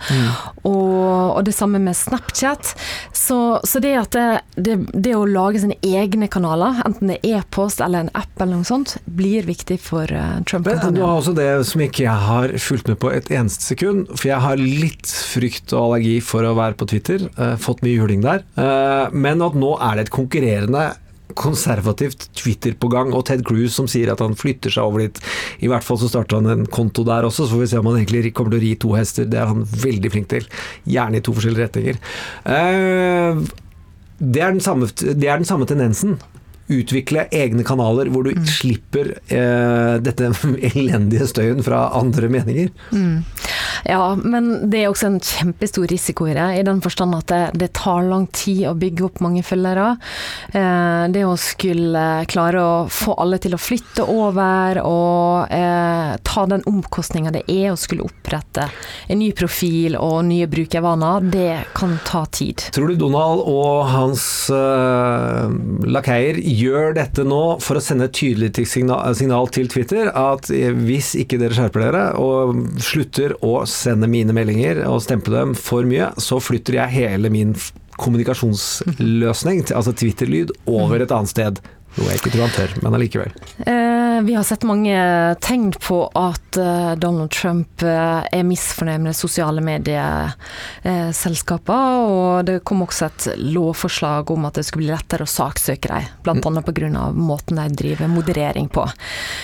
[0.64, 2.74] og, og det samme med Snapchat.
[3.16, 7.42] Så, så det at det, det, det å lage sine egne kanaler, enten det er
[7.42, 10.66] e-post eller en app eller noe sånt, blir viktig for Trump.
[10.66, 11.04] Men det Trump-kampanjen.
[11.04, 14.08] var også det som ikke jeg har fulgt med på et eneste sekund.
[14.16, 17.30] For jeg har litt frykt og allergi for å være på Twitter.
[17.38, 18.44] eh, fått mye juling der.
[18.60, 20.90] Eh, men at nå er det et konkurrerende
[21.38, 25.22] konservativt Twitter på gang, og Ted Cruz som sier at han flytter seg over dit.
[25.62, 27.92] I hvert fall så starter han en konto der også, så får vi se om
[27.92, 29.30] han egentlig kommer til å ri to hester.
[29.30, 30.50] Det er han veldig flink til.
[30.90, 32.02] Gjerne i to forskjellige retninger.
[32.56, 33.44] Eh,
[34.20, 36.18] det er den samme, er den samme tendensen.
[36.70, 40.32] Utvikle egne kanaler hvor du slipper eh, dette
[40.74, 42.70] elendige støyen fra andre meninger.
[43.88, 47.42] Ja, men det er også en kjempestor risiko i det, i den forstand at det,
[47.62, 49.94] det tar lang tid å bygge opp mange følgere.
[50.52, 56.46] Eh, det å skulle klare å få alle til å flytte over og eh, ta
[56.50, 58.70] den omkostninga det er å skulle opprette
[59.08, 62.64] en ny profil og nye brukervaner, det kan ta tid.
[62.76, 64.24] Tror du Donald og hans
[64.54, 65.50] uh,
[65.88, 70.72] lakeier gjør dette nå for å sende et tydelig signal, signal til Twitter at eh,
[70.74, 75.88] hvis ikke dere skjerper dere og slutter å sende mine meldinger og stemple dem for
[75.88, 77.56] mye, så flytter jeg hele min
[78.00, 81.60] kommunikasjonsløsning, altså Twitter-lyd, over et annet sted.
[82.00, 83.32] Noe jeg ikke tror han tør, men allikevel.
[83.68, 84.96] Eh, vi har sett mange
[85.44, 92.82] tegn på at eh, Donald Trump eh, er misfornøyd med sosiale medieselskaper, og det kom
[92.86, 96.62] også et lovforslag om at det skulle bli lettere å saksøke dem, bl.a.
[96.70, 97.04] pga.
[97.16, 98.84] måten de driver moderering på,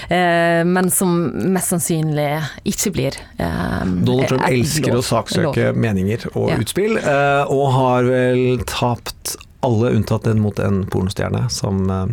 [0.09, 1.09] eh, men som
[1.55, 2.29] mest sannsynlig
[2.71, 5.75] ikke blir eh, Donald Trump elsker lov- å saksøke lov.
[5.83, 6.57] meninger og Ja.
[6.61, 9.35] utspill, eh, og har vel tapt
[9.65, 12.05] alle unntatt den mot en pornostjerne som eh,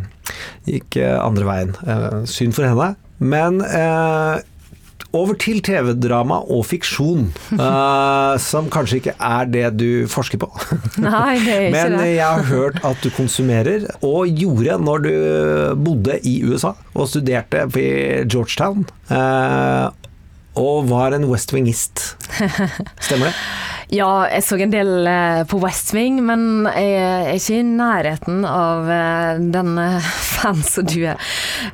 [0.69, 1.75] gikk eh, andre veien.
[1.87, 2.95] Eh, synd for henne.
[3.23, 4.41] Men eh,
[5.13, 10.49] over til TV-drama og fiksjon, eh, som kanskje ikke er det du forsker på.
[11.05, 12.07] Nei, det er ikke Men det.
[12.15, 15.13] jeg har hørt at du konsumerer, og gjorde når du
[15.85, 17.91] bodde i USA og studerte i
[18.25, 18.87] Georgetown.
[19.13, 19.91] eh,
[20.53, 22.03] og var en West Wingist.
[23.07, 23.37] Stemmer det?
[23.93, 28.39] Ja, jeg så en del eh, på West Wing, men jeg er ikke i nærheten
[28.49, 31.21] av eh, den eh, fan som du er.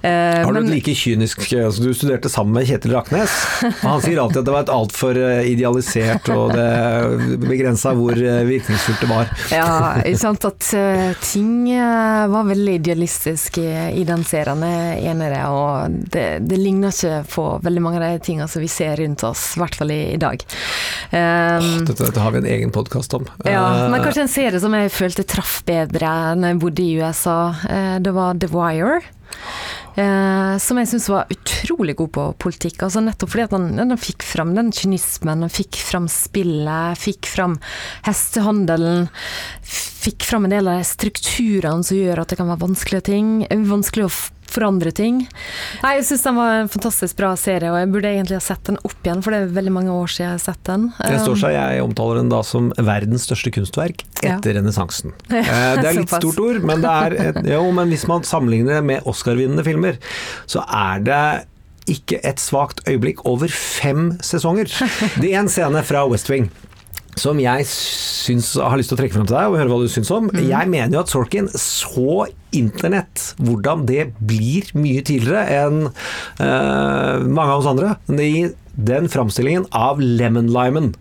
[0.03, 3.35] Har du men- et like kynisk altså Du studerte sammen med Kjetil Raknes.
[3.69, 9.05] og Han sier alltid at det var et altfor idealisert, og det begrensa hvor virkningsfullt
[9.05, 9.31] det var.
[9.55, 9.69] Ja,
[10.03, 10.67] ikke sant at
[11.23, 13.69] ting var veldig idealistisk i,
[14.01, 15.43] i den serien, jeg er i det.
[15.55, 19.25] Og det, det ligner ikke på veldig mange av de tingene som vi ser rundt
[19.29, 20.45] oss, i hvert fall i, i dag.
[21.15, 23.29] Um, Dette, dette har vi en egen podkast om.
[23.45, 26.99] Ja, Eh, men kanskje en serie som jeg følte traff bedre når jeg bodde i
[26.99, 27.39] USA,
[27.69, 29.01] eh, det var The Wire.
[29.99, 32.85] Eh, som jeg syns var utrolig god på politikk.
[32.87, 37.27] Altså nettopp fordi at han, han fikk fram den kynismen, han fikk fram spillet, fikk
[37.27, 37.59] fram
[38.07, 39.09] hestehandelen.
[39.63, 43.33] Fikk fram en del av de strukturene som gjør at det kan være vanskelige ting.
[43.69, 44.15] Vanskelig å
[44.53, 45.21] forandre ting.
[45.83, 48.65] Nei, jeg syns den var en fantastisk bra serie, og jeg burde egentlig ha sett
[48.69, 50.89] den opp igjen, for det er veldig mange år siden jeg har sett den.
[51.01, 54.37] Den står Um, seg, jeg omtaler den da som verdens største kunstverk Ja.
[54.39, 55.13] etter renessansen.
[55.39, 58.79] Eh, Det er litt stort ord, men, det er et, jo, men hvis man sammenligner
[58.81, 59.99] det med Oscar-vinnende filmer,
[60.47, 61.23] så er det
[61.89, 64.69] ikke et svakt øyeblikk over fem sesonger.
[65.23, 66.51] Det er en scene fra West Wing
[67.21, 69.91] som jeg syns, har lyst til å trekke frem til deg og høre hva du
[69.93, 70.31] syns om.
[70.35, 77.51] Jeg mener jo at Sorkin så internett, hvordan det blir mye tidligere enn uh, mange
[77.51, 77.97] av oss andre.
[78.09, 80.93] I den framstillingen av Lemon Lyman.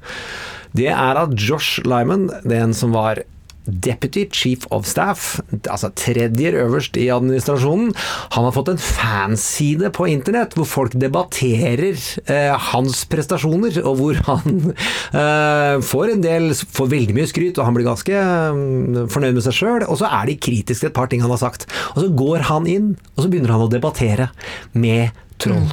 [0.78, 3.24] Det er at Josh Lyman, den som var
[3.68, 5.40] Deputy Chief of Staff,
[5.70, 7.94] altså tredje øverst i administrasjonen,
[8.34, 12.00] han har fått en fanside på internett hvor folk debatterer
[12.32, 17.68] eh, hans prestasjoner, og hvor han eh, får en del får veldig mye skryt, og
[17.68, 18.24] han blir ganske
[18.58, 21.42] mm, fornøyd med seg sjøl, og så er de kritiske et par ting han har
[21.42, 21.68] sagt.
[21.96, 24.32] Og så går han inn, og så begynner han å debattere
[24.78, 25.70] med troll.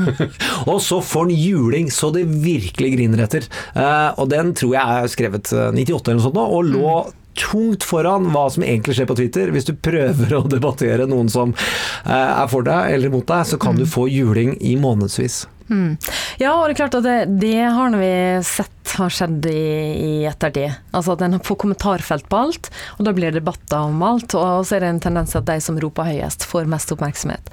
[0.70, 3.46] og så får han juling så det virkelig griner etter.
[3.76, 6.94] Uh, og den tror jeg er skrevet eh, 98 eller noe sånt og lå
[7.40, 9.52] tungt foran hva som egentlig skjer på Twitter.
[9.54, 13.60] Hvis du prøver å debattere noen som uh, er for deg eller mot deg, så
[13.60, 15.44] kan du få juling i månedsvis.
[15.70, 15.96] Mm.
[16.40, 18.12] Ja, og det er klart at det, det har vi
[18.46, 19.60] sett har skjedd i,
[20.02, 20.72] i ettertid.
[20.90, 24.34] Altså at en får kommentarfelt på alt, og da blir det debatter om alt.
[24.38, 27.52] Og så er det en tendens at de som roper høyest, får mest oppmerksomhet.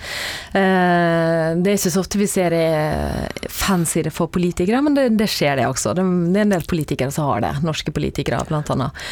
[0.58, 2.66] Eh, det er ikke så ofte vi ser i
[4.08, 5.94] det for politikere, men det, det skjer det også.
[5.98, 7.54] Det, det, er en del politikere som har det.
[7.66, 9.08] Norske politikere, blant annet.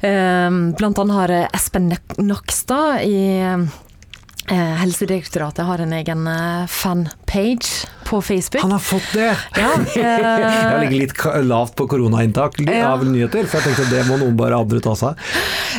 [0.00, 1.90] Eh, blant annet har Espen
[2.22, 8.62] Nakstad i eh, Helsedirektoratet har en egen eh, fanpage på Facebook.
[8.64, 9.28] Han har fått det!
[9.58, 14.16] Ja, eh, jeg ligger litt lavt på koronainntak av nyheter, for jeg tenkte det må
[14.20, 15.20] noen bare andre ta seg.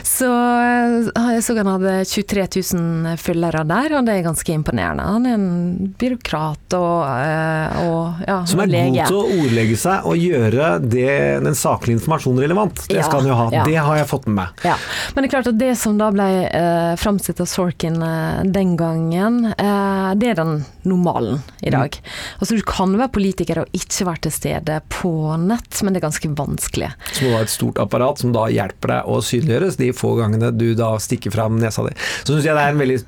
[0.06, 2.46] Så eh, jeg så han hadde 23
[2.78, 5.08] 000 følgere der, og det er ganske imponerende.
[5.10, 8.94] Han er en byråkrat og, eh, og ja, Som er lege.
[8.94, 11.10] god til å ordlegge seg og gjøre det,
[11.46, 12.86] den saklige informasjonen relevant.
[12.90, 13.50] Det Ja, skal han jo ha.
[13.58, 13.66] ja.
[13.68, 14.64] Det har jeg fått med meg.
[14.70, 14.78] Ja,
[15.16, 18.76] Men det er klart at det som da ble eh, framstilt av Sorkin eh, den
[18.80, 20.54] gangen, eh, det er den
[20.88, 21.98] normalen i dag.
[22.40, 26.08] Altså Du kan være politiker og ikke være til stede på nett, men det er
[26.08, 26.92] ganske vanskelig.
[27.14, 30.16] Så må du ha et stort apparat som da hjelper deg å synliggjøres de få
[30.20, 31.96] gangene du da stikker fram nesa di.
[32.24, 33.00] Så syns jeg det er en veldig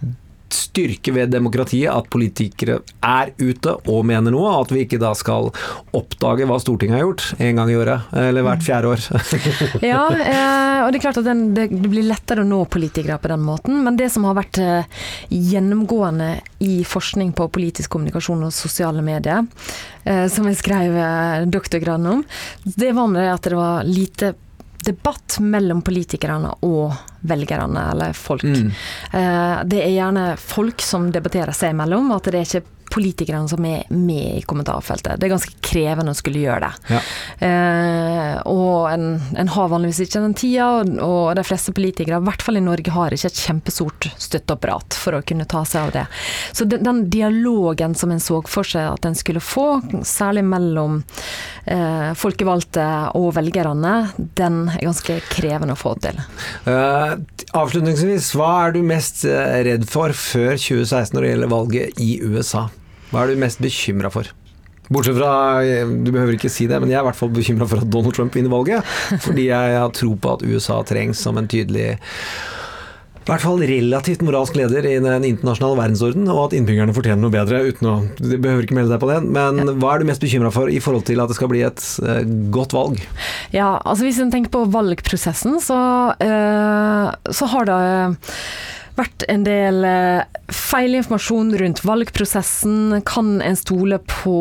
[0.56, 5.14] styrke ved demokratiet at politikere er ute og mener noe, og at vi ikke da
[5.18, 5.50] skal
[5.98, 9.08] oppdage hva Stortinget har gjort en gang i året, eller hvert fjerde år.
[9.92, 13.44] Ja, eh, og det er klart at det, blir lettere å nå politikere på den
[13.46, 16.34] måten, men det som har vært eh, gjennomgående
[16.66, 19.46] i forskning på politisk kommunikasjon og sosiale medier,
[20.04, 21.00] eh, som jeg skrev
[21.52, 22.24] doktorgraden om,
[22.64, 24.34] det var med at det var lite
[24.82, 28.44] debatt mellom politikerne og velgerne, eller folk.
[28.44, 28.72] Mm.
[29.14, 33.66] Eh, det er gjerne folk som debatterer seg imellom, at det er ikke politikerne som
[33.66, 35.20] er med i kommentarfeltet.
[35.20, 36.96] Det er ganske krevende å skulle gjøre det.
[36.96, 37.02] Ja.
[37.48, 39.06] Eh, og en,
[39.40, 42.64] en har vanligvis ikke den tida, og, og de fleste politikere, i hvert fall i
[42.66, 46.06] Norge, har ikke et kjempestort støtteapparat for å kunne ta seg av det.
[46.52, 51.00] Så den, den dialogen som en så for seg at en skulle få, særlig mellom
[51.66, 52.88] eh, folkevalgte
[53.20, 56.20] og velgerne, den er ganske krevende å få til.
[56.68, 57.11] Eh,
[57.58, 62.12] avslutningsvis, hva er du mest eh, redd for før 2016 når det gjelder valget i
[62.24, 62.68] USA?
[63.12, 64.30] Hva er du mest bekymra for?
[64.92, 67.68] Bortsett fra, eh, du behøver ikke si det, men jeg er i hvert fall bekymra
[67.70, 68.88] for at Donald Trump vinner valget.
[69.26, 71.96] Fordi jeg har tro på at USA trengs som en tydelig
[73.22, 77.34] i hvert fall relativt moralsk leder i den internasjonale verdensorden, og at innbyggerne fortjener noe
[77.34, 77.62] bedre.
[77.70, 80.50] uten å, Du behøver ikke melde deg på det, men hva er du mest bekymra
[80.54, 82.98] for i forhold til at det skal bli et uh, godt valg?
[83.54, 85.80] Ja, altså hvis en tenker på valgprosessen, så,
[86.18, 87.80] uh, så har det
[88.98, 89.86] vært en del
[90.52, 93.02] feil informasjon rundt valgprosessen.
[93.08, 94.36] Kan en stole på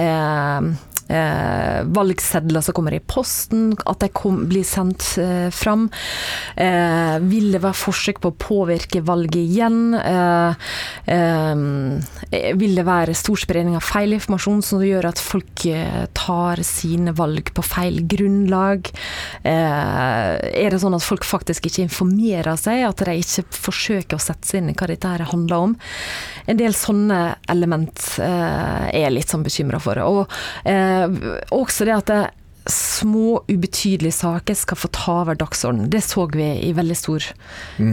[0.00, 0.72] eh,
[1.08, 5.88] eh, valgsedler som kommer i posten, at de blir sendt eh, fram?
[6.56, 9.94] Eh, vil det være forsøk på å påvirke valget igjen?
[9.98, 10.54] Eh,
[11.14, 17.14] eh, vil det være stor spredning av feilinformasjon som gjør at folk eh, tar sine
[17.16, 18.90] valg på feil grunnlag?
[19.44, 24.48] Er det sånn at folk faktisk ikke informerer seg, at de ikke forsøker å sette
[24.48, 25.76] seg inn i hva dette her handler om?
[26.50, 30.00] En del sånne element er jeg litt sånn bekymra for.
[30.04, 30.32] Og
[31.54, 32.22] også det at det,
[32.66, 35.90] små, ubetydelige saker skal få ta over dagsordenen.
[35.92, 37.26] Det så vi i veldig stor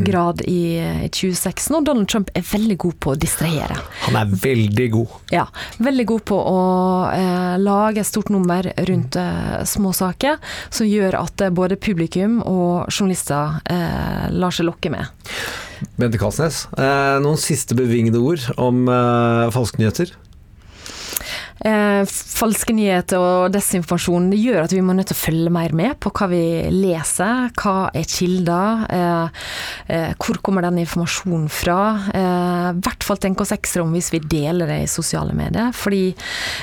[0.07, 3.79] grad i, i 2016, og Donald Trump er veldig god på å distrahere.
[4.05, 5.17] Han er veldig god.
[5.33, 5.45] Ja,
[5.83, 6.61] veldig god på å
[7.11, 10.39] eh, lage et stort nummer rundt eh, små saker,
[10.71, 15.11] som gjør at eh, både publikum og journalister eh, lar seg lokke med.
[15.99, 20.13] Bente Kalsnes, eh, noen siste bevingede ord om eh, falske nyheter?
[21.61, 25.75] Eh, falske nyheter og desinformasjon det gjør at vi må nødt til å følge mer
[25.77, 26.41] med på hva vi
[26.73, 29.43] leser, hva er kilder, eh,
[29.91, 31.79] eh, hvor kommer den informasjonen fra.
[32.11, 36.15] I hvert fall tenke oss ekstra om hvis vi deler det i sosiale medier, fordi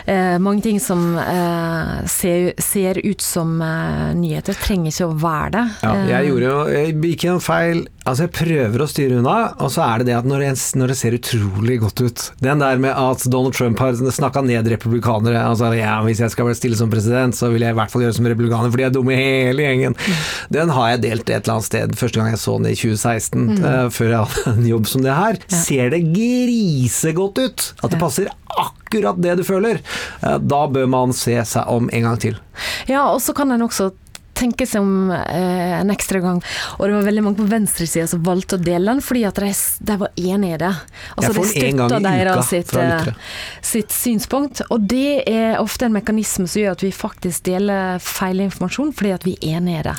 [0.06, 5.52] eh, mange ting som eh, ser, ser ut som eh, nyheter, trenger ikke å være
[5.58, 5.66] det.
[5.84, 9.36] Ja, Eh, jeg gjorde jo Jeg gikk en feil Altså, jeg prøver å styre unna,
[9.60, 12.62] og så er det det at når, det, når det ser utrolig godt ut Den
[12.62, 16.58] der med at Donald Trump har snakka ned republikanere Altså, ja, hvis jeg skal være
[16.58, 18.94] stille som president, så vil jeg i hvert fall gjøre som republikaner, for de er
[18.94, 19.96] dumme hele gjengen.
[20.54, 23.46] Den har jeg delt et eller annet sted første gang jeg så den i 2016,
[23.58, 25.40] eh, før jeg hadde en jobb som det her.
[25.52, 27.70] Ser det grisegodt ut?
[27.82, 29.80] At det passer akkurat det du føler.
[30.22, 32.38] Uh, da bør man se seg om en gang til.
[32.90, 33.92] Ja, og så kan en også
[34.38, 36.40] tenke seg om eh, en ekstra gang.
[36.78, 39.52] Og det var veldig mange på venstresida som valgte å dele den, fordi at de,
[39.90, 40.72] de var enig i det.
[41.16, 43.12] Altså, de støtta deres sitt, eh,
[43.74, 44.64] sitt synspunkt.
[44.70, 49.16] Og det er ofte en mekanisme som gjør at vi faktisk deler feil informasjon, fordi
[49.16, 49.98] at vi er enig i det.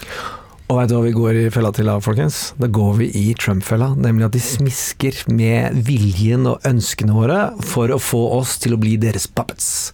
[0.69, 2.51] Og vet du hva vi går i fella til da, folkens?
[2.61, 3.87] Da går vi i Trump-fella.
[3.97, 8.81] Nemlig at de smisker med viljen og ønskene våre for å få oss til å
[8.81, 9.89] bli deres puppets.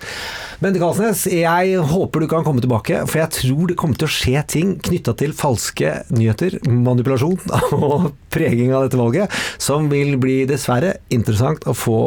[0.59, 4.13] Bente Kalsnes, jeg håper du kan komme tilbake, for jeg tror det kommer til å
[4.15, 7.39] skje ting knytta til falske nyheter, manipulasjon
[7.79, 11.97] og preging av dette valget, som vil bli dessverre interessant å få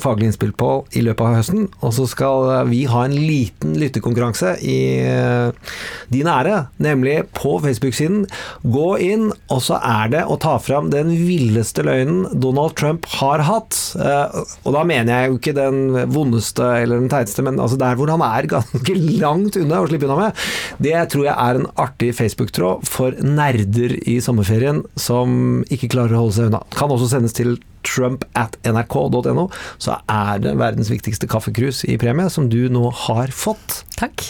[0.00, 1.68] faglig innspill på i løpet av høsten.
[1.80, 5.72] Og så skal vi ha en liten lyttekonkurranse i eh,
[6.12, 7.56] din ære, nemlig på
[7.98, 8.26] Facebook-siden.
[8.62, 13.42] Gå inn, og så er det å ta fram den villeste løgnen Donald Trump har
[13.46, 13.76] hatt.
[13.98, 17.96] Eh, og da mener jeg jo ikke den vondeste eller den teiteste, men altså der
[17.98, 20.44] hvor han er ganske langt unna å slippe unna med.
[20.78, 26.26] Det tror jeg er en artig Facebook-tråd for nerder i sommerferien som ikke klarer å
[26.26, 26.62] holde seg unna.
[26.76, 29.46] Kan også sendes til trump at nrk.no,
[29.80, 33.82] så er det verdens viktigste kaffekrus i premie, som du nå har fått.
[33.96, 34.26] Takk.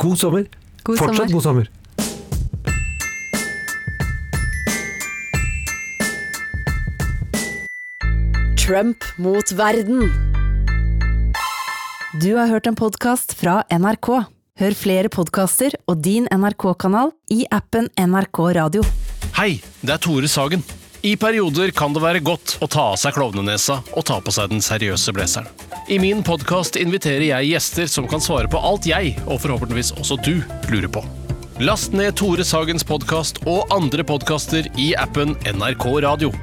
[0.00, 0.46] God sommer.
[0.86, 1.34] God Fortsatt sommer.
[1.34, 1.68] god sommer.
[8.68, 10.12] Trump mot verden.
[12.22, 14.08] Du har hørt en podkast fra NRK.
[14.60, 18.84] Hør flere podkaster og din NRK-kanal i appen NRK Radio.
[19.38, 20.66] Hei, det er Tore Sagen.
[21.00, 24.52] I perioder kan det være godt å ta av seg klovnenesa og ta på seg
[24.52, 25.48] den seriøse blazeren.
[25.88, 30.20] I min podkast inviterer jeg gjester som kan svare på alt jeg, og forhåpentligvis også
[30.28, 31.06] du, lurer på.
[31.64, 36.36] Last ned Tore Sagens podkast og andre podkaster i appen NRK Radio.